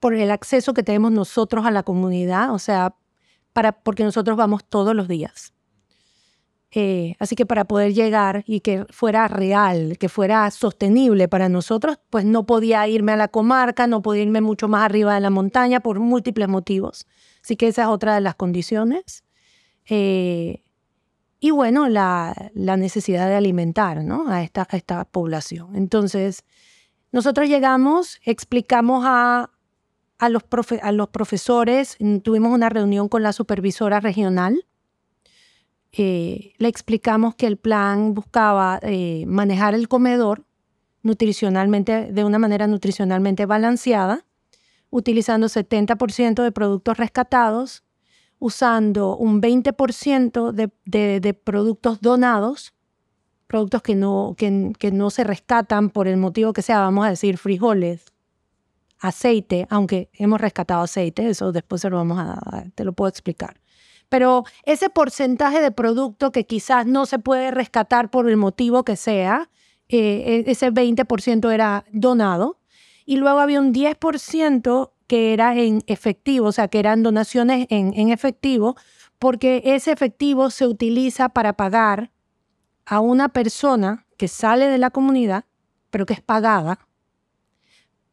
[0.00, 2.94] por el acceso que tenemos nosotros a la comunidad, o sea,
[3.52, 5.52] para, porque nosotros vamos todos los días.
[6.74, 11.98] Eh, así que para poder llegar y que fuera real, que fuera sostenible para nosotros,
[12.08, 15.28] pues no podía irme a la comarca, no podía irme mucho más arriba de la
[15.28, 17.06] montaña por múltiples motivos.
[17.42, 19.22] Así que esa es otra de las condiciones.
[19.86, 20.62] Eh,
[21.40, 24.30] y bueno, la, necesidad de alimentar ¿no?
[24.30, 24.66] a, esta,
[25.00, 25.76] a población.
[25.76, 26.44] Entonces,
[27.10, 29.50] nosotros llegamos, explicamos a
[30.28, 34.64] los profesores, tuvimos una reunión con la supervisora regional.
[35.92, 40.46] Eh, le explicamos que el plan buscaba eh, manejar el comedor
[41.02, 44.24] nutricionalmente, de una manera nutricionalmente balanceada,
[44.90, 47.84] utilizando 70% de productos rescatados,
[48.38, 50.70] usando un 20% de,
[51.20, 52.74] de, productos donados,
[53.46, 57.38] productos que no, que, no se rescatan por el motivo que sea, vamos a decir
[57.38, 58.06] frijoles,
[58.98, 63.61] aceite, aunque hemos rescatado aceite, eso después se lo vamos a, te lo puedo explicar.
[64.12, 68.94] Pero ese porcentaje de producto que quizás no se puede rescatar por el motivo que
[68.94, 69.48] sea,
[69.88, 72.58] eh, e, ese 20% era donado.
[73.06, 77.94] Y luego había un 10% que era en efectivo, o sea, que eran donaciones en,
[77.94, 78.76] en efectivo,
[79.18, 82.12] porque ese efectivo se utiliza para pagar
[82.84, 85.46] a una persona que sale de la comunidad,
[85.88, 86.86] pero que es pagada,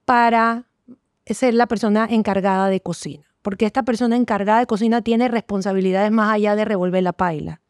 [0.05, 0.63] para
[1.25, 6.33] ser la persona encargada de cocina, porque esta persona encargada de cocina tiene responsabilidades más
[6.33, 7.61] allá de revolver la paila.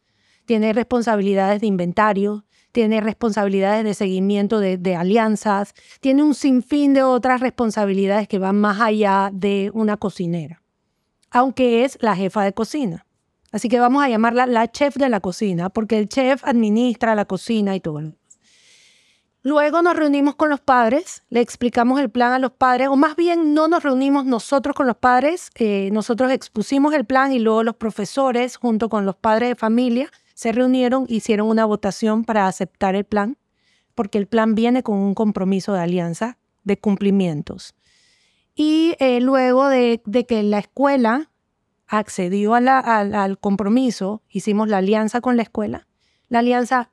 [0.45, 7.03] Tiene responsabilidades de inventario, tiene responsabilidades de seguimiento de, de, alianzas, tiene un sinfín de
[7.03, 10.61] otras responsabilidades que van más allá de una cocinera,
[11.31, 13.05] aunque es la jefa de cocina.
[13.51, 17.25] Así que vamos a llamarla la chef de la cocina, porque el chef administra la
[17.25, 18.13] cocina y todo.
[19.41, 23.15] Luego nos reunimos con los padres, le explicamos el plan a los padres, o más
[23.15, 27.63] bien no nos reunimos nosotros con los padres, eh, nosotros expusimos el plan y luego
[27.63, 32.95] los profesores junto con los padres de familia se reunieron, hicieron una votación para aceptar
[32.95, 33.37] el plan,
[33.95, 37.75] porque el plan viene con un compromiso de alianza de cumplimientos.
[38.55, 41.31] Y eh, luego de, que la escuela
[41.87, 45.87] accedió al compromiso, hicimos la alianza con la escuela,
[46.27, 46.89] la alianza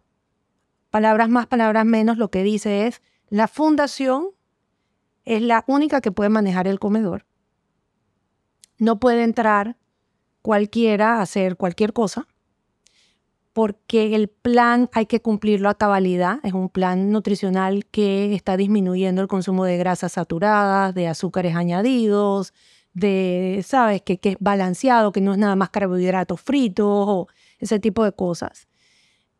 [0.91, 4.29] palabras más, palabras menos, lo que dice es, la fundación
[5.25, 7.27] es la única que puede manejar el comedor.
[8.79, 9.77] No puede entrar
[10.43, 12.29] cualquiera a hacer cualquier cosa,
[13.53, 16.41] porque el plan hay que cumplirlo a cabalidad.
[16.43, 22.53] Es un plan nutricional que está disminuyendo el consumo de grasas saturadas, de azúcares añadidos,
[22.93, 27.81] de, ¿sabes?, que, que es balanceado, que no es nada más carbohidratos fritos o ese
[27.81, 28.69] tipo de cosas.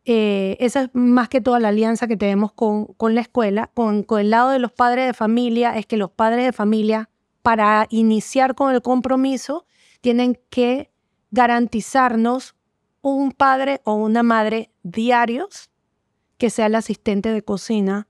[0.09, 3.69] Eh, esa es más que toda la alianza que tenemos con, la escuela.
[3.73, 7.09] Con, el lado de los padres de familia, es que los padres de familia,
[7.41, 9.65] para iniciar con el compromiso,
[9.99, 10.89] tienen que
[11.31, 12.55] garantizarnos
[13.01, 15.71] un padre o una madre diarios
[16.37, 18.07] que sea el asistente de cocina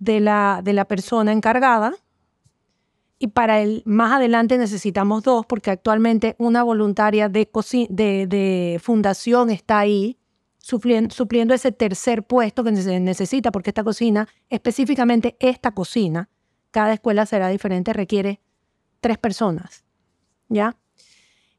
[0.00, 1.94] de la, de la persona encargada.
[3.20, 10.18] Y para el más adelante necesitamos dos, porque actualmente una voluntaria de fundación está ahí
[10.62, 16.28] supliendo, ese tercer puesto que se necesita, porque esta cocina, específicamente esta cocina,
[16.70, 18.40] cada escuela será diferente, requiere
[19.00, 19.84] tres personas,
[20.48, 20.76] ¿ya?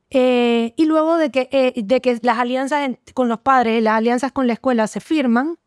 [0.09, 4.31] Eh, y luego de que, eh, de que las alianzas con los padres, las alianzas
[4.31, 5.57] con la escuela se firman,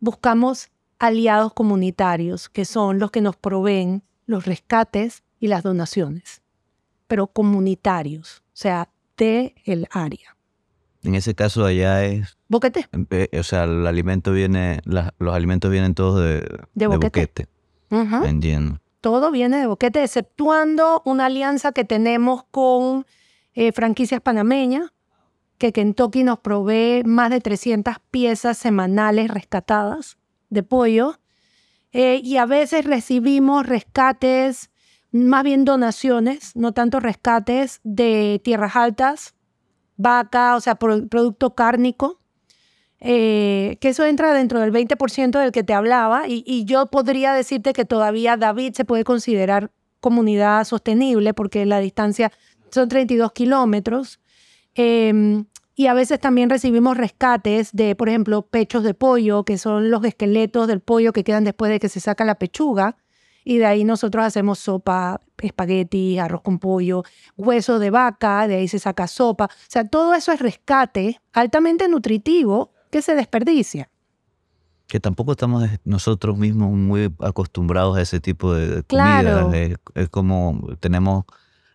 [0.00, 6.42] buscamos aliados comunitarios, que son los que nos proveen los rescates y las donaciones,
[7.06, 10.33] pero comunitarios, o sea, de el área.
[11.04, 12.38] En ese caso allá es...
[12.48, 12.88] Boquete.
[13.38, 17.46] O sea, el alimento viene, los alimentos vienen todos de, de boquete.
[17.90, 18.80] Entiendo.
[19.00, 23.06] Todo viene de boquete, exceptuando una alianza que tenemos con
[23.52, 24.92] eh, franquicias panameñas,
[25.58, 30.16] que Kentucky nos provee más de 300 piezas semanales rescatadas
[30.48, 31.20] de pollo.
[31.92, 34.70] Eh, y a veces recibimos rescates,
[35.12, 39.33] más bien donaciones, no tanto rescates de tierras altas,
[39.96, 42.20] vaca, o sea, producto cárnico,
[43.00, 47.72] eh, que eso entra dentro del 20% del que te hablaba, y, yo podría decirte
[47.72, 52.32] que todavía David se puede considerar comunidad sostenible porque la distancia
[52.70, 54.20] son 32 kilómetros.
[54.74, 59.90] Em, y a veces también recibimos rescates de, por ejemplo, pechos de pollo, que son
[59.90, 62.96] los esqueletos del pollo que quedan después de que se saca la pechuga.
[63.44, 67.04] Y de ahí nosotros hacemos sopa, espagueti, arroz con pollo,
[67.36, 69.44] hueso de vaca, de ahí se saca sopa.
[69.44, 73.90] O sea, todo eso es rescate altamente nutritivo que se desperdicia.
[74.86, 79.50] Que tampoco estamos nosotros mismos muy acostumbrados a ese tipo de comida.
[79.94, 81.24] Es, como tenemos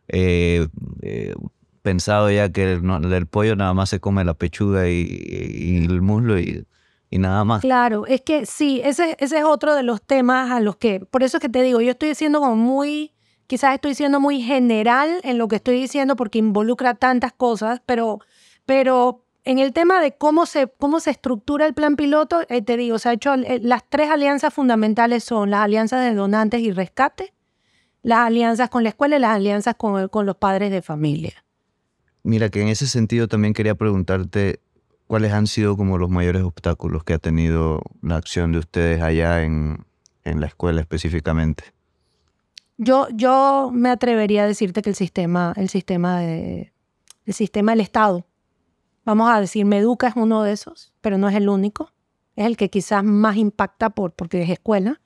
[0.07, 0.67] eh,
[1.01, 1.33] eh,
[1.81, 6.65] pensado ya que el, pollo nada más se come la pechuga y, el muslo y,
[7.17, 7.61] nada más.
[7.61, 11.23] Claro, es que sí, ese, ese es otro de los temas a los que, por
[11.23, 13.13] eso es que te digo, yo estoy diciendo como muy,
[13.47, 18.19] quizás estoy siendo muy general en lo que estoy diciendo porque involucra tantas cosas, pero,
[18.65, 22.77] pero en el tema de cómo se, cómo se estructura el plan piloto, eh, te
[22.77, 26.71] digo, se ha hecho, eh, las tres alianzas fundamentales son las alianzas de donantes y
[26.71, 27.33] rescate,
[28.03, 31.43] las alianzas con la escuela y las alianzas con, con los padres de familia.
[32.21, 34.59] Mira, que en ese sentido también quería preguntarte
[35.09, 39.41] cuáles han sido como los mayores obstáculos que ha tenido la acción de ustedes allá
[39.41, 39.87] en,
[40.23, 41.63] en la escuela específicamente.
[42.77, 46.73] Yo, yo me atrevería a decirte que el sistema, el sistema de,
[47.25, 48.27] el sistema del Estado,
[49.03, 51.91] vamos a decir, Meduca es uno de esos, pero no es el único.
[52.35, 55.01] Es el que quizás más impacta por, porque es escuela.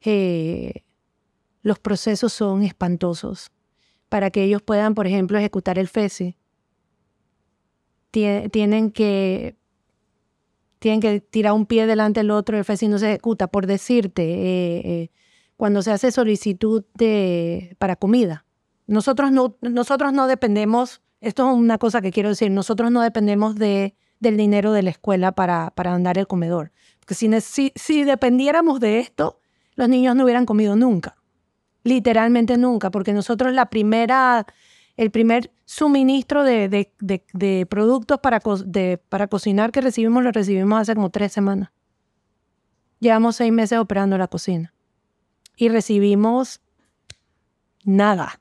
[0.00, 0.82] Eh,
[1.62, 3.52] los procesos son espantosos
[4.08, 6.36] para que ellos puedan, por ejemplo, ejecutar el FESI
[8.50, 9.56] tienen que
[10.78, 14.22] tienen que tirar un pie delante del otro, el FESI no se ejecuta, por decirte,
[14.22, 15.10] eh, eh,
[15.56, 18.44] cuando se hace solicitud de, para comida.
[18.86, 23.56] Nosotros no, nosotros no dependemos, esto es una cosa que quiero decir, nosotros no dependemos
[23.56, 26.72] de, del dinero de la escuela para, para andar el comedor.
[27.00, 29.40] Porque si, si, si dependiéramos de esto,
[29.74, 31.16] los niños no hubieran comido nunca.
[31.84, 34.46] Literalmente nunca, porque nosotros la primera
[34.96, 38.40] el primer suministro de, productos para,
[39.08, 41.70] para cocinar que recibimos lo recibimos hace como tres semanas.
[42.98, 44.72] Llevamos seis meses operando la cocina
[45.56, 46.60] y recibimos
[47.84, 48.40] nada.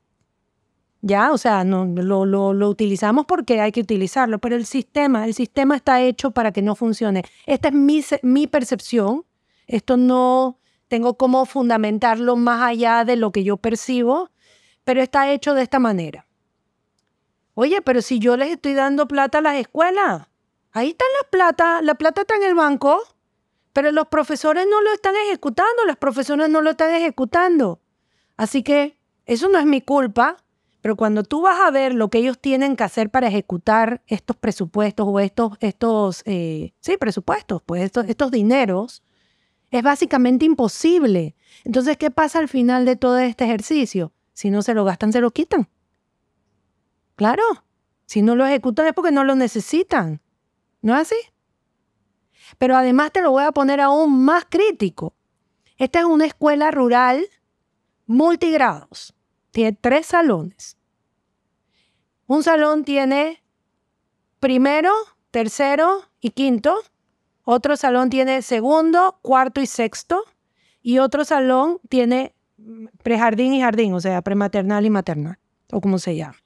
[1.02, 5.36] Ya, o sea, no, lo, lo, utilizamos porque hay que utilizarlo, pero el sistema, el
[5.36, 7.24] sistema está hecho para que no funcione.
[7.46, 9.24] Esta es mi, mi percepción.
[9.68, 14.32] Esto no tengo cómo fundamentarlo más allá de lo que yo percibo,
[14.84, 16.26] pero está hecho de esta manera.
[17.56, 20.28] Oye, pero si yo les estoy dando plata a las escuelas,
[20.72, 23.02] ahí están las plata, la plata está en el banco,
[23.72, 27.80] pero los profesores no lo están ejecutando, las profesoras no lo están ejecutando.
[28.36, 30.38] Así que eso no es mi culpa,
[30.82, 34.36] pero cuando tú vas a ver lo que ellos tienen que hacer para ejecutar estos
[34.36, 39.02] presupuestos o estos, estos eh, sí, presupuestos, pues estos, estos dineros,
[39.72, 41.36] es básicamente imposible.
[41.64, 44.12] Entonces, ¿qué pasa al final de todo este ejercicio?
[44.34, 45.70] Si no se lo gastan, se lo quitan.
[47.16, 47.44] Claro,
[48.06, 50.22] si no lo ejecutan es porque no lo necesitan.
[50.82, 51.16] ¿No es así?
[52.58, 55.16] Pero además te lo voy a poner aún más crítico.
[55.78, 57.26] Esta es una escuela rural
[58.06, 59.14] multigrados.
[59.52, 60.78] Tiene tres salones.
[62.28, 63.44] Un salón tiene
[64.40, 64.92] primero,
[65.32, 66.76] tercero y quinto.
[67.44, 70.24] Otro salón tiene segundo, cuarto y sexto.
[70.82, 72.36] Y otro salón tiene
[73.04, 75.40] prejardín y jardín, o sea, prematernal y maternal,
[75.72, 76.38] o como se llama.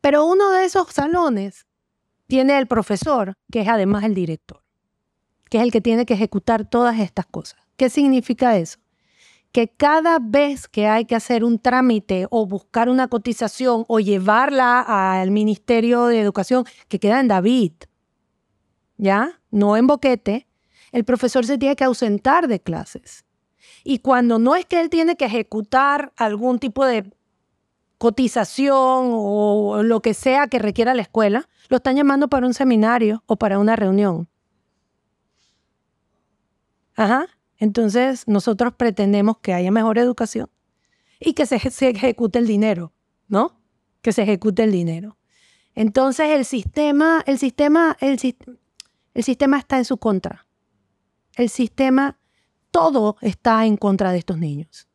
[0.00, 1.66] Pero uno de esos salones
[2.26, 4.62] tiene el profesor, que es además el director,
[5.50, 7.60] que es el que tiene que ejecutar todas estas cosas.
[7.76, 8.78] ¿Qué significa eso?
[9.52, 14.80] Que cada vez que hay que hacer un trámite o buscar una cotización o llevarla
[14.80, 17.72] al Ministerio de Educación, que queda en David,
[18.96, 19.40] ¿ya?
[19.50, 20.46] No en Boquete,
[20.92, 23.24] el profesor se tiene que ausentar de clases.
[23.82, 27.12] Y cuando no es que él tiene que ejecutar algún tipo de
[28.00, 33.22] cotización o lo que sea que requiera la escuela, lo están llamando para un seminario
[33.26, 34.26] o para una reunión.
[36.96, 37.26] Ajá.
[37.58, 40.48] Entonces, nosotros pretendemos que haya mejor educación
[41.20, 42.94] y que se, ejecute el dinero,
[43.28, 43.60] ¿no?
[44.00, 45.18] Que se ejecute el dinero.
[45.74, 48.18] Entonces, el sistema, el sistema, el,
[49.12, 50.46] el sistema está en su contra.
[51.36, 52.18] El sistema,
[52.70, 54.89] todo está en contra de estos niños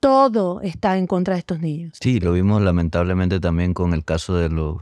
[0.00, 1.96] todo está en contra de estos niños.
[2.00, 4.78] Sí, lo vimos lamentablemente también con el caso de los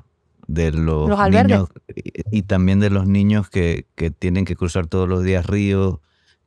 [0.46, 5.08] de los, niños y, y también de los niños que, que tienen que cruzar todos
[5.08, 6.00] los días ríos.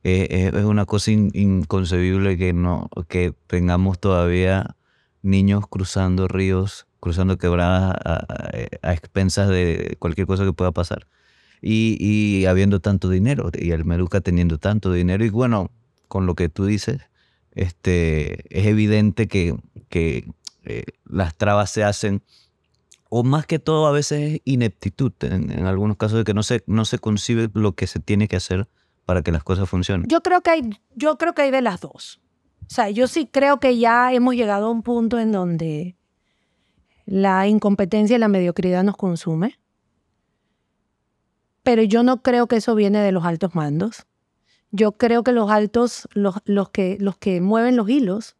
[0.04, 4.76] Eh, eh, es una cosa in- inconcebible que no que tengamos todavía
[5.22, 11.08] niños cruzando ríos, cruzando quebradas a, a- a expensas de cualquier cosa que pueda pasar.
[11.60, 15.72] Y, y habiendo tanto dinero, y el Meduca teniendo tanto dinero, y bueno,
[16.06, 17.00] con lo que tú dices,
[17.58, 19.56] este, es evidente que,
[20.64, 22.22] eh, las trabas se hacen,
[23.08, 26.42] o más que todo a veces es ineptitud, en, en algunos casos de que no
[26.42, 28.68] se, no se concibe lo que se tiene que hacer
[29.06, 30.06] para que las cosas funcionen.
[30.08, 32.20] Yo creo que hay, yo creo que hay de las dos.
[32.70, 35.96] O sea, yo sí creo que ya hemos llegado a un punto en donde
[37.06, 39.58] la incompetencia y la mediocridad nos consume.
[41.62, 44.06] Pero yo no creo que eso viene de los altos mandos.
[44.70, 48.36] Yo creo que los altos, los, los, que, los que mueven los hilos,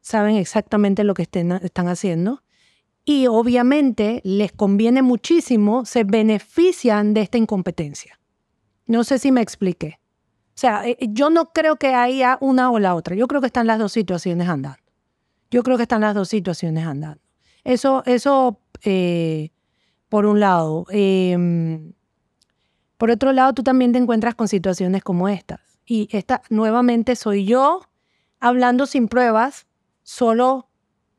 [0.00, 2.42] saben exactamente lo que estén- están haciendo.
[3.06, 8.18] Y obviamente les conviene muchísimo, se benefician de esta incompetencia.
[8.86, 10.00] No sé si me expliqué.
[10.48, 13.16] O sea, eh, yo no creo que haya una o la otra.
[13.16, 14.78] Yo creo que están las dos situaciones andando.
[15.50, 17.20] Yo creo que están las dos situaciones andando.
[17.64, 19.50] Eso, eso eh,
[20.08, 20.86] por un lado.
[20.90, 21.92] Em,
[22.96, 25.60] por otro lado, tú también te encuentras con situaciones como estas.
[25.86, 27.82] Y esta nuevamente soy yo
[28.40, 29.66] hablando sin pruebas,
[30.02, 30.68] solo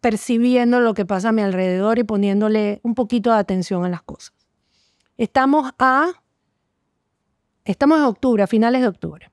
[0.02, 4.02] percibiendo lo que pasa a mi alrededor y poniéndole un poquito de atención a las
[4.02, 4.34] cosas.
[5.18, 6.14] Estamos a
[7.66, 9.32] Estamos en octubre, a finales de octubre.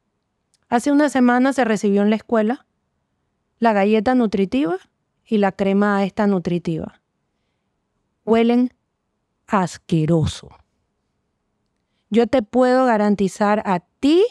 [0.71, 2.67] Hace una semana se recibió en la escuela
[3.59, 4.79] la galleta nutritiva
[5.27, 7.03] y la crema esta nutritiva.
[8.25, 8.73] Huelen
[9.47, 10.49] asqueroso.
[12.13, 14.23] Yo te puedo garantizar a ti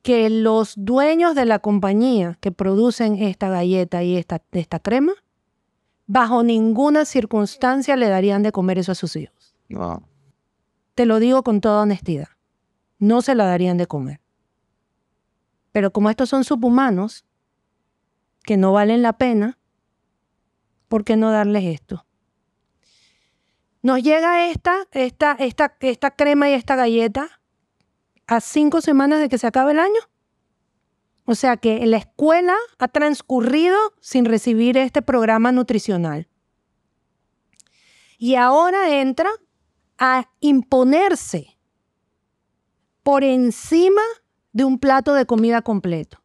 [0.00, 5.12] que los dueños de la compañía que producen esta galleta y esta, esta crema,
[6.06, 9.54] bajo ninguna circunstancia le darían de comer eso a sus hijos.
[9.68, 10.04] Wow.
[10.94, 12.28] Te lo digo con toda honestidad.
[12.98, 14.22] No se la darían de comer.
[15.70, 17.26] Pero como estos son subhumanos,
[18.42, 19.58] que no valen la pena,
[20.88, 22.06] ¿por qué no darles esto?
[23.82, 27.40] Nos llega esta, esta, esta, esta crema y esta galleta
[28.28, 30.00] a cinco semanas de que se acabe el año.
[31.24, 36.28] O sea que la escuela ha transcurrido sin recibir este programa nutricional.
[38.18, 39.30] Y ahora entra
[39.98, 41.58] a imponerse
[43.02, 44.02] por encima
[44.52, 46.22] de un plato de comida completo.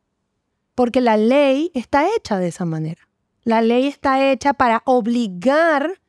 [0.75, 3.07] Porque la ley está hecha de esa manera.
[3.43, 5.99] La ley está hecha para obligar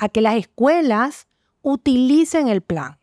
[0.00, 1.28] a que las escuelas
[1.60, 2.98] utilicen el plan,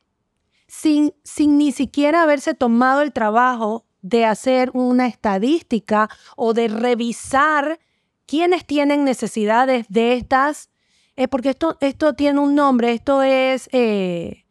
[0.67, 7.79] sin, sin ni siquiera haberse tomado el trabajo de hacer una estadística o de revisar
[8.25, 10.71] quiénes tienen necesidades de estas,
[11.15, 14.45] eh, porque esto, esto tiene un nombre, esto es, eh,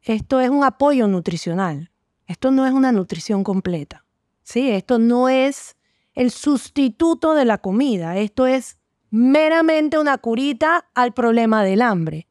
[0.00, 1.90] esto es un apoyo nutricional,
[2.26, 4.06] esto no es una nutrición completa,
[4.42, 4.70] ¿sí?
[4.70, 5.76] Esto no es
[6.14, 8.78] el sustituto de la comida, esto es
[9.12, 12.26] meramente una curita al problema del hambre.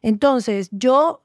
[0.00, 1.22] Entonces, yo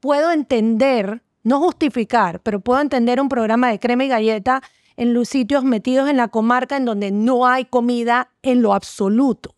[0.00, 4.62] puedo entender, no justificar, pero puedo entender un programa de crema y galleta
[4.96, 9.56] en los sitios metidos en la comarca en donde no hay comida en lo absoluto.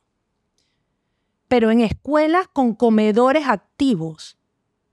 [1.48, 4.38] Pero en escuelas con comedores activos,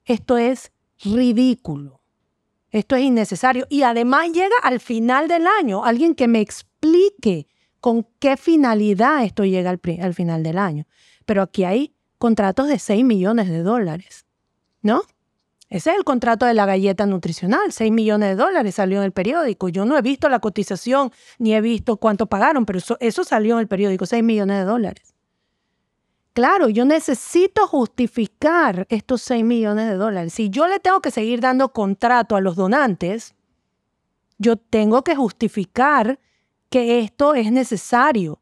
[0.05, 0.71] esto es
[1.03, 2.01] ridículo.
[2.71, 3.67] Esto es innecesario.
[3.69, 5.85] Y además llega al final del año.
[5.85, 7.47] Alguien que me explique
[7.87, 10.85] con qué finalidad esto llega al, final del año.
[11.25, 14.25] Pero aquí hay contratos de 6 millones de dólares,
[14.81, 15.03] ¿no?
[15.69, 19.13] Ese es el contrato de la galleta nutricional, 6 millones de dólares salió en el
[19.13, 19.69] periódico.
[19.69, 23.53] Yo no he visto la cotización ni he visto cuánto pagaron, pero eso, eso salió
[23.53, 25.13] en el periódico, 6 millones de dólares.
[26.33, 30.33] Claro, yo necesito justificar estos 6 millones de dólares.
[30.33, 33.33] Si yo le tengo que seguir dando contrato a los donantes,
[34.39, 36.19] yo tengo que justificar
[36.69, 38.41] que esto es necesario.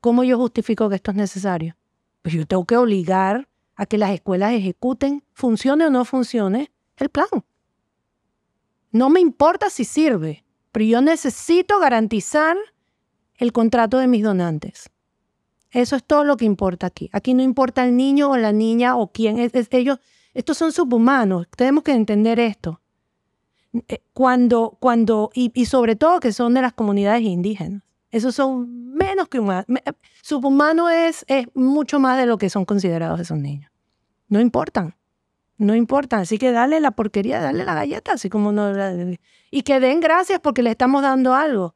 [0.00, 1.76] ¿Cómo yo justifico que esto es necesario?
[2.22, 7.08] Pues yo tengo que obligar a que las escuelas ejecuten, funcione o no funcione, el
[7.08, 7.26] plan.
[8.92, 12.56] No me importa si sirve, pero yo necesito garantizar
[13.34, 14.90] el contrato de mis donantes.
[15.70, 17.10] Eso es todo lo que importa aquí.
[17.12, 19.98] Aquí no importa el niño o la niña o quién es, es- ellos.
[20.32, 21.46] Estos son subhumanos.
[21.56, 22.80] Tenemos que entender esto.
[23.88, 27.82] Eh, Cuando, cuando, y, y sobre todo que son de las comunidades indígenas.
[28.10, 29.66] Esos son menos que humanos.
[30.22, 33.70] Subhumano es, es mucho más de lo que son considerados esos niños.
[34.28, 34.94] No importan.
[35.58, 36.20] No importan.
[36.20, 38.72] Así que dale la porquería, dale la galleta, así como no.
[39.50, 41.74] Y que den gracias porque le estamos dando algo.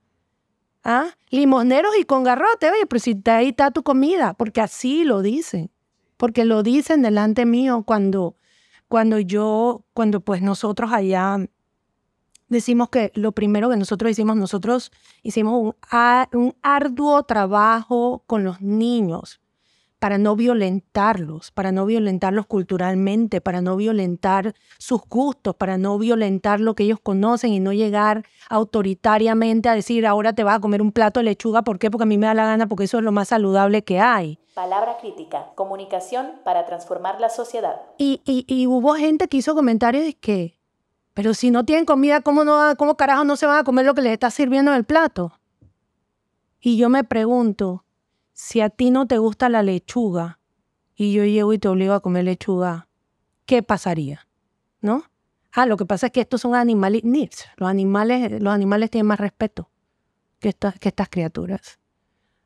[0.82, 1.08] ¿Ah?
[1.30, 5.70] Limosneros y con garrote, oye, pero si ahí está tu comida, porque así lo dicen.
[6.20, 8.36] porque lo dicen delante mío cuando,
[8.88, 11.38] cuando yo, cuando pues nosotros allá
[12.50, 14.92] decimos que lo primero que nosotros hicimos, nosotros
[15.22, 15.74] hicimos un,
[16.38, 19.40] un arduo trabajo con los niños
[20.00, 26.58] para no violentarlos, para no violentarlos culturalmente, para no violentar sus gustos, para no violentar
[26.58, 30.80] lo que ellos conocen y no llegar autoritariamente a decir, ahora te vas a comer
[30.80, 31.90] un plato de lechuga, ¿por qué?
[31.90, 34.38] Porque a mí me da la gana, porque eso es lo más saludable que hay.
[34.54, 37.82] Palabra crítica, comunicación para transformar la sociedad.
[37.98, 40.58] Y, y, hubo gente que hizo comentarios de que,
[41.14, 43.94] pero si no tienen comida, ¿cómo, no, ¿cómo carajo no se van a comer lo
[43.94, 45.32] que les está sirviendo en el plato?
[46.60, 47.84] Y yo me pregunto,
[48.32, 50.38] si a ti no te gusta la lechuga
[50.94, 52.88] y yo llego y te obligo a comer lechuga,
[53.46, 54.28] ¿qué pasaría?
[54.80, 55.04] ¿No?
[55.52, 57.02] Ah, lo que pasa es que estos son animales,
[57.56, 59.68] los animales, los animales tienen más respeto
[60.38, 61.80] que que estas criaturas.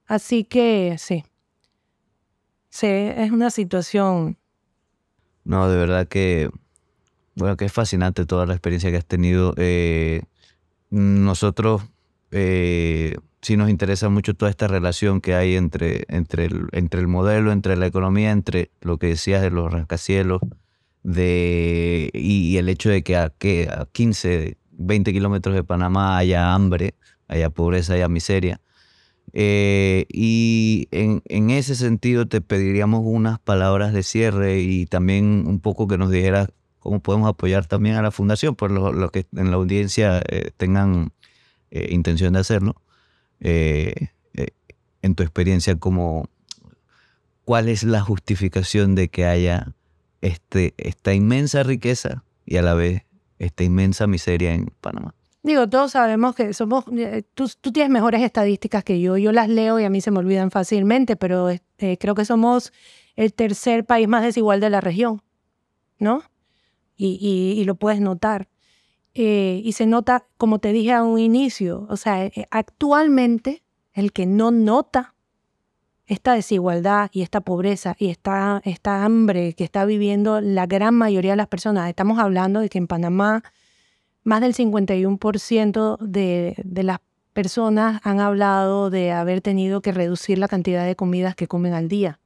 [0.06, 1.24] Así que sí,
[2.70, 4.38] sí, es una situación.
[5.44, 6.50] No, de verdad que,
[7.36, 9.54] bueno, que es fascinante toda la experiencia que has tenido.
[9.56, 10.22] Eh,
[10.90, 11.82] nosotros
[12.30, 17.76] eh, sí nos interesa mucho toda esta relación que hay entre, entre, el, modelo, entre
[17.76, 20.40] la economía, entre lo que decías de los rascacielos
[21.02, 26.54] de, y, el hecho de que a, que a 15, 20 kilómetros de Panamá haya
[26.54, 26.94] hambre,
[27.28, 28.60] haya pobreza, haya miseria.
[29.32, 35.58] Eh, y en, en, ese sentido te pediríamos unas palabras de cierre y también un
[35.58, 36.50] poco que nos dijeras
[36.84, 41.12] cómo podemos apoyar también a la fundación, por lo, que en la audiencia eh, tengan
[41.70, 42.76] eh, intención de hacerlo.
[43.40, 44.48] Eh, eh,
[45.02, 46.28] en tu experiencia, como,
[47.44, 49.72] ¿cuál es la justificación de que haya
[50.20, 53.02] este, esta inmensa riqueza y a la vez
[53.38, 55.14] esta inmensa miseria en Panamá?
[55.42, 59.80] Digo, todos sabemos que somos, eh, tú, tienes mejores estadísticas que yo, yo las leo
[59.80, 62.72] y a mí se me olvidan fácilmente, pero creo que somos
[63.16, 65.22] el tercer país más desigual de la región,
[65.98, 66.22] ¿no?
[66.96, 68.48] Y, lo puedes notar.
[69.14, 74.12] Eh, y se nota, como te dije a un inicio, o sea, eh, actualmente el
[74.12, 75.14] que no nota
[76.06, 81.32] esta desigualdad y esta pobreza y esta, esta hambre que está viviendo la gran mayoría
[81.32, 83.42] de las personas, estamos hablando de que en Panamá
[84.24, 86.98] más del 51% de, de las
[87.34, 91.88] personas han hablado de haber tenido que reducir la cantidad de comidas que comen al
[91.88, 92.20] día,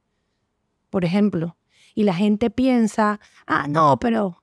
[0.89, 1.57] por ejemplo.
[1.95, 4.41] Y la gente piensa, ah, no, pero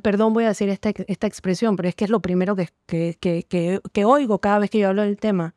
[0.00, 3.80] perdón voy a decir esta, esta expresión, pero es que es lo primero que, que,
[3.92, 5.54] que, oigo cada vez que yo hablo del tema.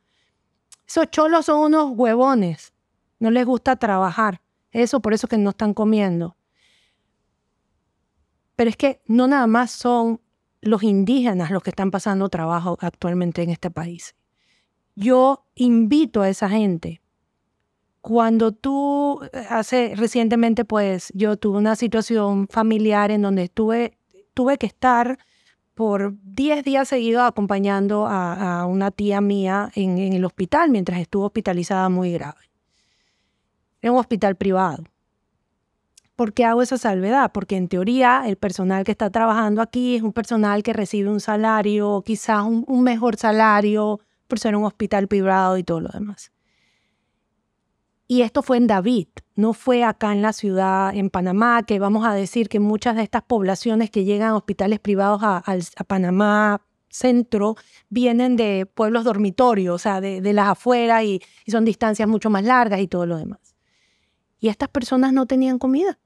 [0.86, 2.72] Esos cholos son unos huevones,
[3.18, 4.40] no les gusta trabajar,
[4.72, 6.36] eso por eso que no están comiendo.
[8.56, 10.20] Pero es que no nada más son
[10.60, 14.14] los indígenas los que están pasando trabajo actualmente en este país.
[14.94, 17.00] Yo invito a esa gente.
[18.02, 23.98] Cuando tú, eh, hace recientemente, pues yo tuve una situación familiar en donde estuve
[24.40, 25.18] tuve que estar
[25.74, 31.90] por 10 días seguidos acompañando a, una tía mía en, el hospital mientras estuvo hospitalizada
[31.90, 32.40] muy grave.
[33.82, 34.84] En un hospital privado.
[36.16, 37.32] ¿Por qué hago esa salvedad?
[37.34, 41.20] Porque en teoría el personal que está trabajando aquí es un personal que recibe un
[41.20, 46.32] salario, quizás un mejor salario por ser un hospital privado y todo lo demás.
[48.10, 49.06] Y esto fue en David,
[49.36, 53.04] no fue acá en la ciudad, en Panamá, que vamos a decir que muchas de
[53.04, 55.44] estas poblaciones que llegan a hospitales privados a,
[55.86, 57.54] Panamá centro
[57.88, 62.42] vienen de pueblos dormitorios, o sea, de, las afueras y, y son distancias mucho más
[62.42, 63.54] largas y todo lo demás.
[64.40, 66.00] Y estas personas no tenían comida.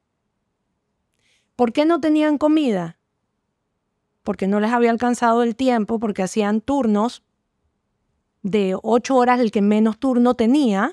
[1.57, 2.99] ¿Por qué no tenían comida?
[4.25, 7.23] Porque no les había alcanzado el tiempo, porque hacían turnos
[8.43, 10.93] de ocho horas el que menos turno tenía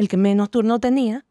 [0.00, 1.26] el que menos turno tenía.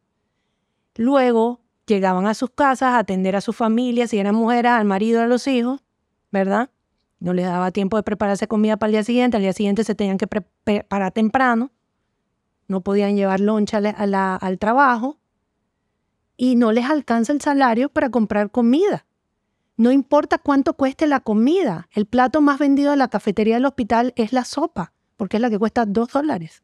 [0.95, 5.21] Luego llegaban a sus casas a atender a sus familias, si eran mujeres, al marido,
[5.21, 5.81] a los hijos,
[6.31, 6.69] ¿verdad?
[7.19, 9.95] No les daba tiempo de prepararse comida para el día siguiente, al día siguiente se
[9.95, 11.71] tenían que preparar temprano,
[12.67, 15.17] no podían llevar loncha al trabajo
[16.37, 19.07] y no les alcanza el salario para comprar comida.
[19.77, 24.13] No importa cuánto cueste la comida, el plato más vendido de la cafetería del hospital
[24.15, 26.61] es la sopa, porque es la que cuesta dos dólares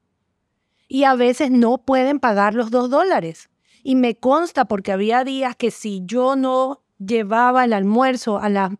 [0.87, 3.49] y a veces no pueden pagar los dos dólares.
[3.83, 8.71] Y me consta porque había días que si yo no llevaba el almuerzo a las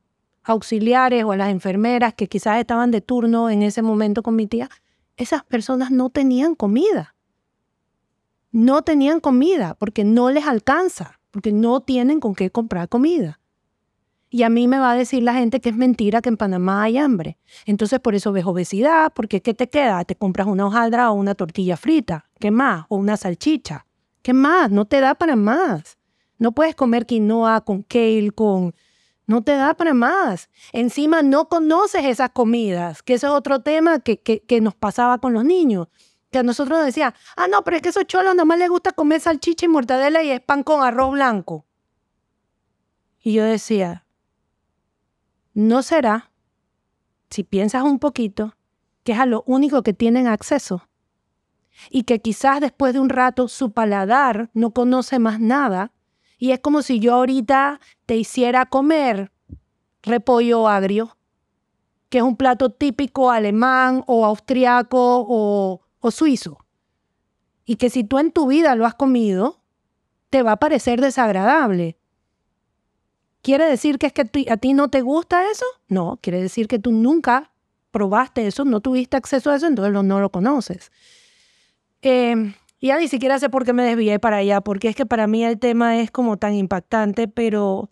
[0.43, 4.47] auxiliares o a las enfermeras que quizás estaban de turno en ese momento con mi
[4.47, 4.69] tía,
[5.17, 7.15] esas personas no tenían comida.
[8.51, 13.39] No tenían comida porque no les alcanza, porque no tienen con qué comprar comida.
[14.29, 16.83] Y a mí me va a decir la gente que es mentira que en Panamá
[16.83, 17.37] hay hambre.
[17.65, 20.03] Entonces por eso ves obesidad, porque ¿qué te queda?
[20.03, 22.85] Te compras una hojaldra o una tortilla frita, ¿qué más?
[22.89, 23.85] O una salchicha,
[24.25, 24.71] ¿Qué más?
[24.71, 25.99] No te da para más.
[26.39, 28.73] No puedes comer quinoa con kale, con...
[29.27, 30.49] No te da para más.
[30.71, 35.33] Encima no conoces esas comidas, que ese es otro tema que, que, nos pasaba con
[35.33, 35.89] los niños.
[36.31, 38.93] Que a nosotros nos decían, ah, no, pero es que esos cholos nomás les gusta
[38.93, 41.67] comer salchicha y mortadela y es pan con arroz blanco.
[43.21, 44.04] Y yo decía,
[45.55, 46.31] ¿no será,
[47.31, 48.55] si piensas un poquito,
[49.03, 50.87] que es a lo único que tienen acceso?
[51.89, 55.91] Y que quizás después de un rato su paladar no conoce más nada
[56.37, 59.31] y es como si yo ahorita te hiciera comer
[60.03, 61.17] repollo agrio,
[62.09, 65.81] que es un plato típico alemán o austriaco o,
[66.11, 66.59] suizo.
[67.65, 69.63] Y que si tú en tu vida lo has comido,
[70.29, 71.97] te va a parecer desagradable.
[73.45, 75.67] ¿Quiere decir que es que a ti no te gusta eso?
[75.87, 77.51] No, quiere decir que tú nunca
[77.91, 80.91] probaste eso, no tuviste acceso a eso, entonces no lo conoces.
[82.01, 85.27] Eh, ya ni siquiera sé por qué me desvié para allá, porque es que para
[85.27, 87.91] mí el tema es como tan impactante, pero,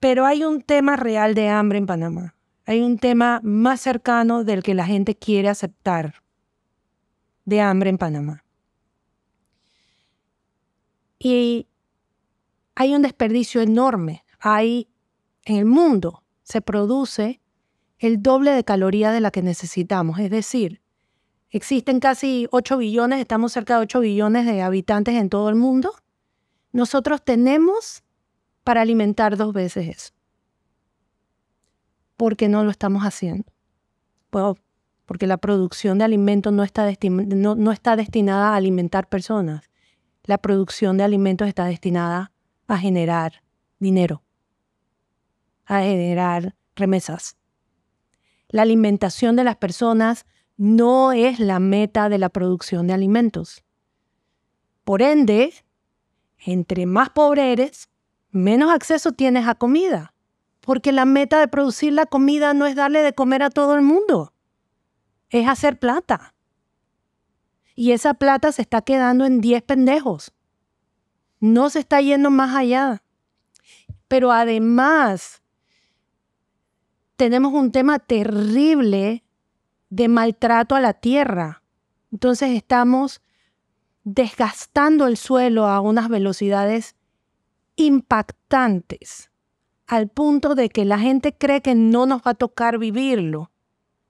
[0.00, 2.34] pero hay un tema real de hambre en Panamá.
[2.66, 6.14] Hay un tema más cercano del que la gente quiere aceptar
[7.44, 8.42] de hambre en Panamá.
[11.20, 11.68] Y
[12.74, 14.24] hay un desperdicio enorme.
[14.40, 14.88] Hay
[15.44, 17.40] en el mundo se produce
[17.98, 20.18] el doble de calorías de la que necesitamos.
[20.18, 20.82] Es decir,
[21.54, 25.94] Existen casi 8 billones, estamos cerca de 8 billones de habitantes en todo el mundo.
[26.72, 28.02] Nosotros tenemos
[28.64, 30.12] para alimentar dos veces eso.
[32.16, 33.44] ¿Por qué no lo estamos haciendo?
[34.30, 34.56] Pues
[35.06, 39.70] porque la producción de alimentos no está, no está destinada a alimentar personas.
[40.24, 42.32] La producción de alimentos está destinada
[42.66, 43.42] a generar
[43.78, 44.22] dinero,
[45.66, 47.36] a generar remesas.
[48.48, 53.64] La alimentación de las personas no es la meta de la producción de alimentos.
[54.84, 55.52] Por ende,
[56.38, 57.88] entre más pobre eres,
[58.30, 60.14] menos acceso tienes a comida,
[60.60, 63.82] porque la meta de producir la comida no es darle de comer a todo el
[63.82, 64.32] mundo,
[65.30, 66.34] es hacer plata.
[67.74, 70.32] Y esa plata se está quedando en 10 pendejos.
[71.44, 73.02] No se está yendo más allá.
[74.08, 75.42] Pero además,
[77.16, 79.24] tenemos un tema terrible
[79.90, 81.62] de maltrato a la tierra.
[82.10, 83.20] Entonces estamos
[84.04, 86.96] desgastando el suelo a unas velocidades
[87.76, 89.30] impactantes,
[89.86, 93.50] al punto de que la gente cree que no nos va a tocar vivirlo,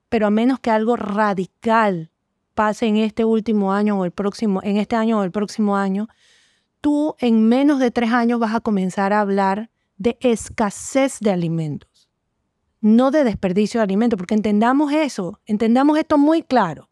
[0.07, 2.11] pero a menos que algo radical
[2.53, 6.07] pase en este último año o el próximo, en este año o el próximo año,
[6.85, 11.95] tú en menos de tres años vas a comenzar a hablar de escasez de alimentos
[12.85, 16.91] no de desperdicio de alimentos, porque entendamos eso, entendamos esto muy claro.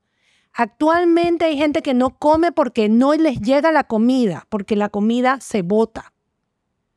[0.51, 5.39] Actualmente hay gente que no come porque no les llega la comida, porque la comida
[5.39, 6.11] se bota.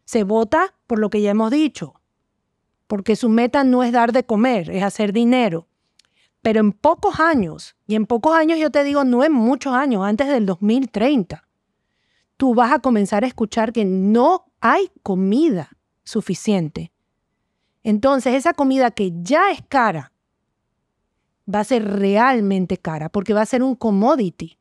[0.06, 2.00] Se bota por lo que ya hemos dicho,
[2.86, 5.68] porque su meta no es dar de comer, es hacer dinero.
[6.40, 10.06] Pero en pocos años, y en pocos años yo te digo, no en muchos años,
[10.06, 11.45] antes del 2030,
[12.36, 15.70] tú vas a comenzar a escuchar que no hay comida
[16.04, 16.92] suficiente
[17.86, 20.10] entonces, esa comida que ya es cara,
[21.48, 24.58] va a ser realmente cara, porque va a ser un commodity.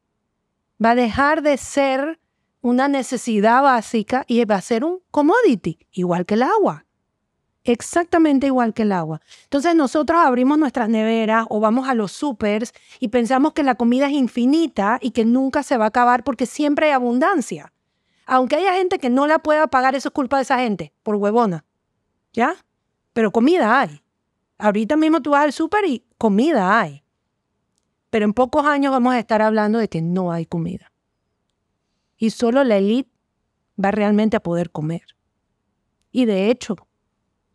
[0.83, 2.19] Va a dejar de ser
[2.61, 6.84] una necesidad básica y va a ser un commodity, igual que el agua.
[7.65, 9.21] Exactamente igual que el agua.
[9.43, 14.07] Entonces nosotros abrimos nuestras neveras o vamos a los supers y pensamos que la comida
[14.07, 17.73] es infinita y que nunca se va a acabar porque siempre hay abundancia.
[18.25, 21.15] Aunque haya gente que no la pueda pagar, eso es culpa de esa gente, por
[21.15, 21.65] huevona.
[22.33, 22.55] ¿Ya?
[23.15, 24.01] pero comida hay.
[24.57, 27.01] Ahorita mismo tú vas al súper y comida hay.
[28.09, 30.91] Pero en pocos años vamos a estar hablando de que no hay comida.
[32.17, 33.09] Y solo la élite
[33.81, 35.15] va realmente a poder comer.
[36.11, 36.75] Y de hecho,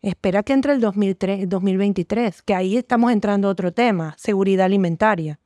[0.01, 5.39] espera que entre el 2023, que ahí estamos entrando a otro tema, seguridad alimentaria.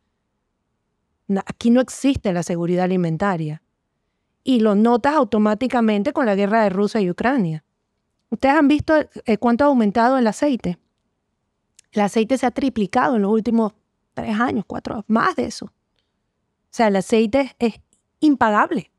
[1.45, 3.61] Aquí no existe la seguridad alimentaria.
[4.43, 7.63] Y lo notas automáticamente con la guerra de Rusia y Ucrania.
[8.29, 8.93] Ustedes han visto
[9.25, 10.77] eh, cuánto ha aumentado el aceite.
[11.91, 13.73] El aceite se ha triplicado en los últimos
[14.13, 15.65] tres años, cuatro, más de eso.
[15.65, 15.71] O
[16.69, 17.75] sea, el aceite es
[18.19, 18.91] impagable.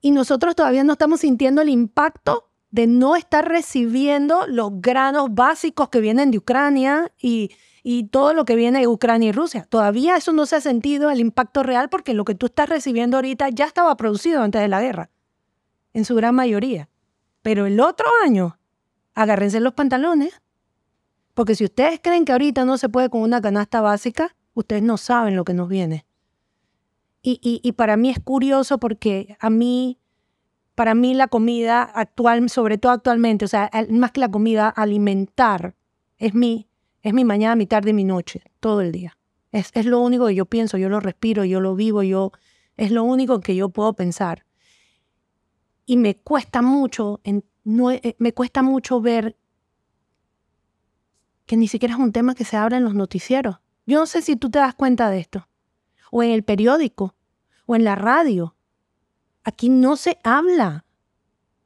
[0.00, 5.90] Y nosotros todavía no estamos sintiendo el impacto de no estar recibiendo los granos básicos
[5.90, 7.52] que vienen de Ucrania y,
[7.84, 9.64] y todo lo que viene de Ucrania y Rusia.
[9.68, 13.16] Todavía eso no se ha sentido el impacto real porque lo que tú estás recibiendo
[13.16, 15.10] ahorita ya estaba producido antes de la guerra,
[15.92, 16.88] en su gran mayoría.
[17.42, 18.58] Pero el otro año,
[19.14, 20.42] agárrense los pantalones.
[21.34, 24.96] Porque si ustedes creen que ahorita no se puede con una canasta básica, ustedes no
[24.96, 26.06] saben lo que nos viene.
[27.22, 30.00] Y, y, para mí es curioso porque a mí,
[30.74, 35.74] para mí la comida actual, sobre todo actualmente, o sea, más que la comida, alimentar
[36.18, 36.68] es mi,
[37.02, 39.16] es mi mañana, mi tarde, mi noche, todo el día.
[39.52, 42.32] Es, es lo único que yo pienso, yo lo respiro, yo lo vivo, yo,
[42.76, 44.44] es lo único que yo puedo pensar.
[45.86, 47.20] Y me cuesta mucho,
[47.62, 49.36] no, eh, me cuesta mucho ver
[51.46, 53.58] que ni siquiera es un tema que se abra en los noticieros.
[53.86, 55.46] Yo no sé si tú te das cuenta de esto,
[56.10, 57.14] o en el periódico,
[57.66, 58.53] o en la radio.
[59.44, 60.84] Aquí no se habla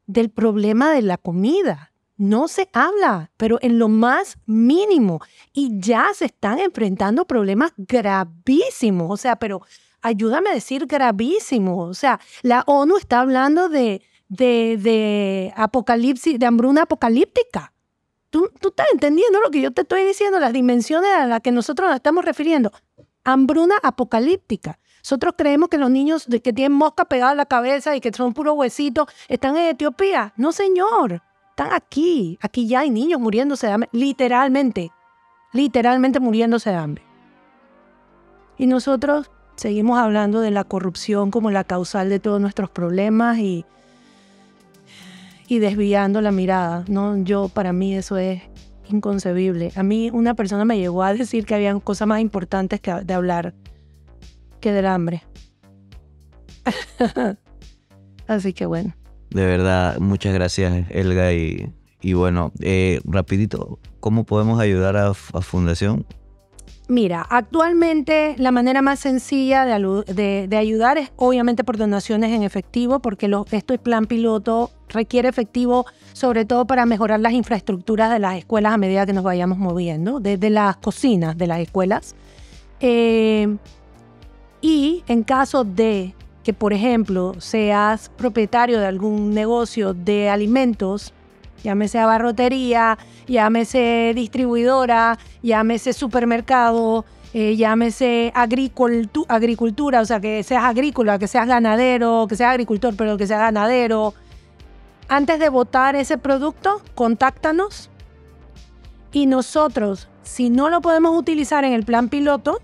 [0.07, 1.93] del problema de la comida.
[2.16, 5.20] No se habla, pero en lo más mínimo.
[5.53, 9.09] Y ya se están enfrentando problemas gravísimos.
[9.09, 9.62] O sea, pero
[10.03, 11.89] ayúdame a decir gravísimos.
[11.89, 17.72] O sea, la ONU está hablando de, de, apocalipsis, de hambruna apocalíptica.
[18.31, 21.89] ¿Tú, estás entendiendo lo que yo te estoy diciendo, las dimensiones a las que nosotros
[21.89, 22.72] nos estamos refiriendo.
[23.24, 24.79] Hambruna apocalíptica.
[25.03, 28.34] Nosotros creemos que los niños que tienen mosca pegada a la cabeza y que son
[28.34, 30.32] puros huesitos están en Etiopía.
[30.36, 31.22] No, señor.
[31.51, 32.38] Están aquí.
[32.42, 33.88] Aquí ya hay niños muriéndose de hambre.
[33.92, 34.90] Literalmente.
[35.53, 37.05] Literalmente muriéndose de hambre.
[38.59, 43.64] Y nosotros seguimos hablando de la corrupción como la causal de todos nuestros problemas y
[45.49, 46.84] y desviando la mirada.
[46.88, 48.42] No, yo para mí eso es
[48.88, 49.72] inconcebible.
[49.74, 53.14] A mí una persona me llegó a decir que había cosas más importantes que de
[53.14, 53.55] hablar
[54.59, 55.23] que del hambre.
[58.27, 58.95] Así que bueno.
[59.31, 65.41] De verdad, muchas gracias Elga y, y bueno, eh, rapidito, ¿cómo podemos ayudar a, a
[65.41, 66.07] Fundación?
[66.91, 73.29] Mira, actualmente la manera más sencilla de, ayudar es obviamente por donaciones en efectivo, porque
[73.29, 75.85] lo, este plan piloto requiere efectivo
[76.15, 80.19] sobre todo para mejorar las infraestructuras de las escuelas a medida que nos vayamos moviendo,
[80.19, 82.17] desde las cocinas de las escuelas.
[82.81, 83.59] Eh,
[84.61, 91.13] y en caso de que, por ejemplo, seas propietario de algún negocio de alimentos,
[91.63, 97.05] llámese abarrotería, llámese distribuidora, llámese supermercado,
[97.35, 103.19] eh, llámese agricultura, o sea, que seas agrícola, que seas ganadero, que seas agricultor, pero
[103.19, 104.15] que seas ganadero.
[105.09, 107.91] Antes de votar ese producto, contáctanos
[109.13, 112.61] y nosotros, si no lo podemos utilizar en el plan piloto,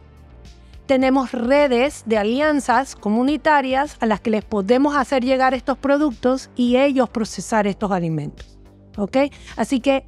[0.86, 6.76] tenemos redes de alianzas comunitarias a las que les podemos hacer llegar estos productos y
[6.76, 8.54] ellos procesar estos alimentos.
[8.96, 9.16] ¿ok?
[9.56, 10.04] Así que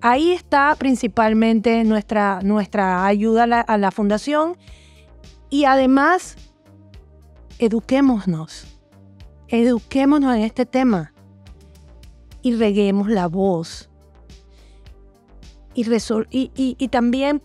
[0.00, 4.56] ahí está principalmente nuestra, nuestra ayuda a la, fundación
[5.50, 6.36] y además
[7.58, 8.78] eduquémonos,
[9.48, 11.12] eduquémonos en este tema
[12.42, 13.88] y reguemos la voz.
[15.74, 15.86] Y,
[16.32, 17.40] y, y, también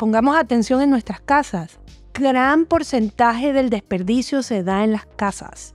[0.00, 1.78] pongamos atención en nuestras casas.
[2.14, 5.74] Gran porcentaje del desperdicio se da en las casas.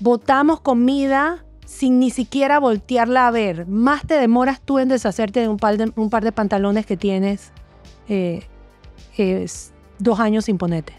[0.00, 3.66] Botamos comida sin ni siquiera voltearla a ver.
[3.66, 7.52] Más te demoras tú en deshacerte de un par de, pantalones que tienes
[8.08, 8.42] eh,
[9.98, 10.94] dos años sin ponerte,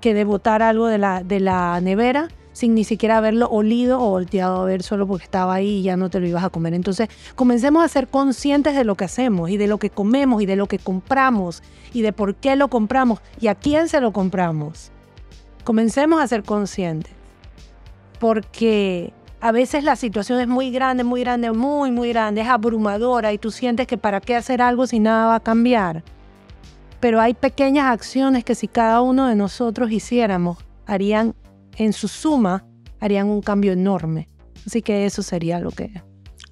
[0.00, 4.10] que de botar algo de la, de la nevera sin ni siquiera haberlo olido o
[4.10, 6.72] volteado a ver solo porque estaba ahí y ya no te lo ibas a comer.
[6.72, 10.46] Entonces, comencemos a ser conscientes de lo que hacemos y de lo que comemos y
[10.46, 14.12] de lo que compramos y de por qué lo compramos y a quién se lo
[14.12, 14.92] compramos.
[15.64, 17.12] Comencemos a ser conscientes.
[18.20, 23.32] Porque a veces la situación es muy grande, muy grande, muy, muy grande, es abrumadora
[23.32, 26.04] y tú sientes que para qué hacer algo si nada va a cambiar.
[27.00, 31.34] Pero hay pequeñas acciones que si cada uno de nosotros hiciéramos, harían
[31.76, 32.64] en su suma,
[33.00, 34.28] harían un cambio enorme.
[34.66, 35.90] Así que eso sería lo que...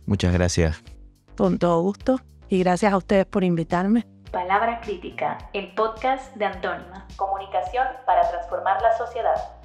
[0.07, 0.83] Muchas gracias.
[1.37, 4.07] Con todo gusto y gracias a ustedes por invitarme.
[4.31, 7.07] Palabra Crítica, el podcast de Antónima.
[7.17, 9.62] Comunicación para transformar la sociedad.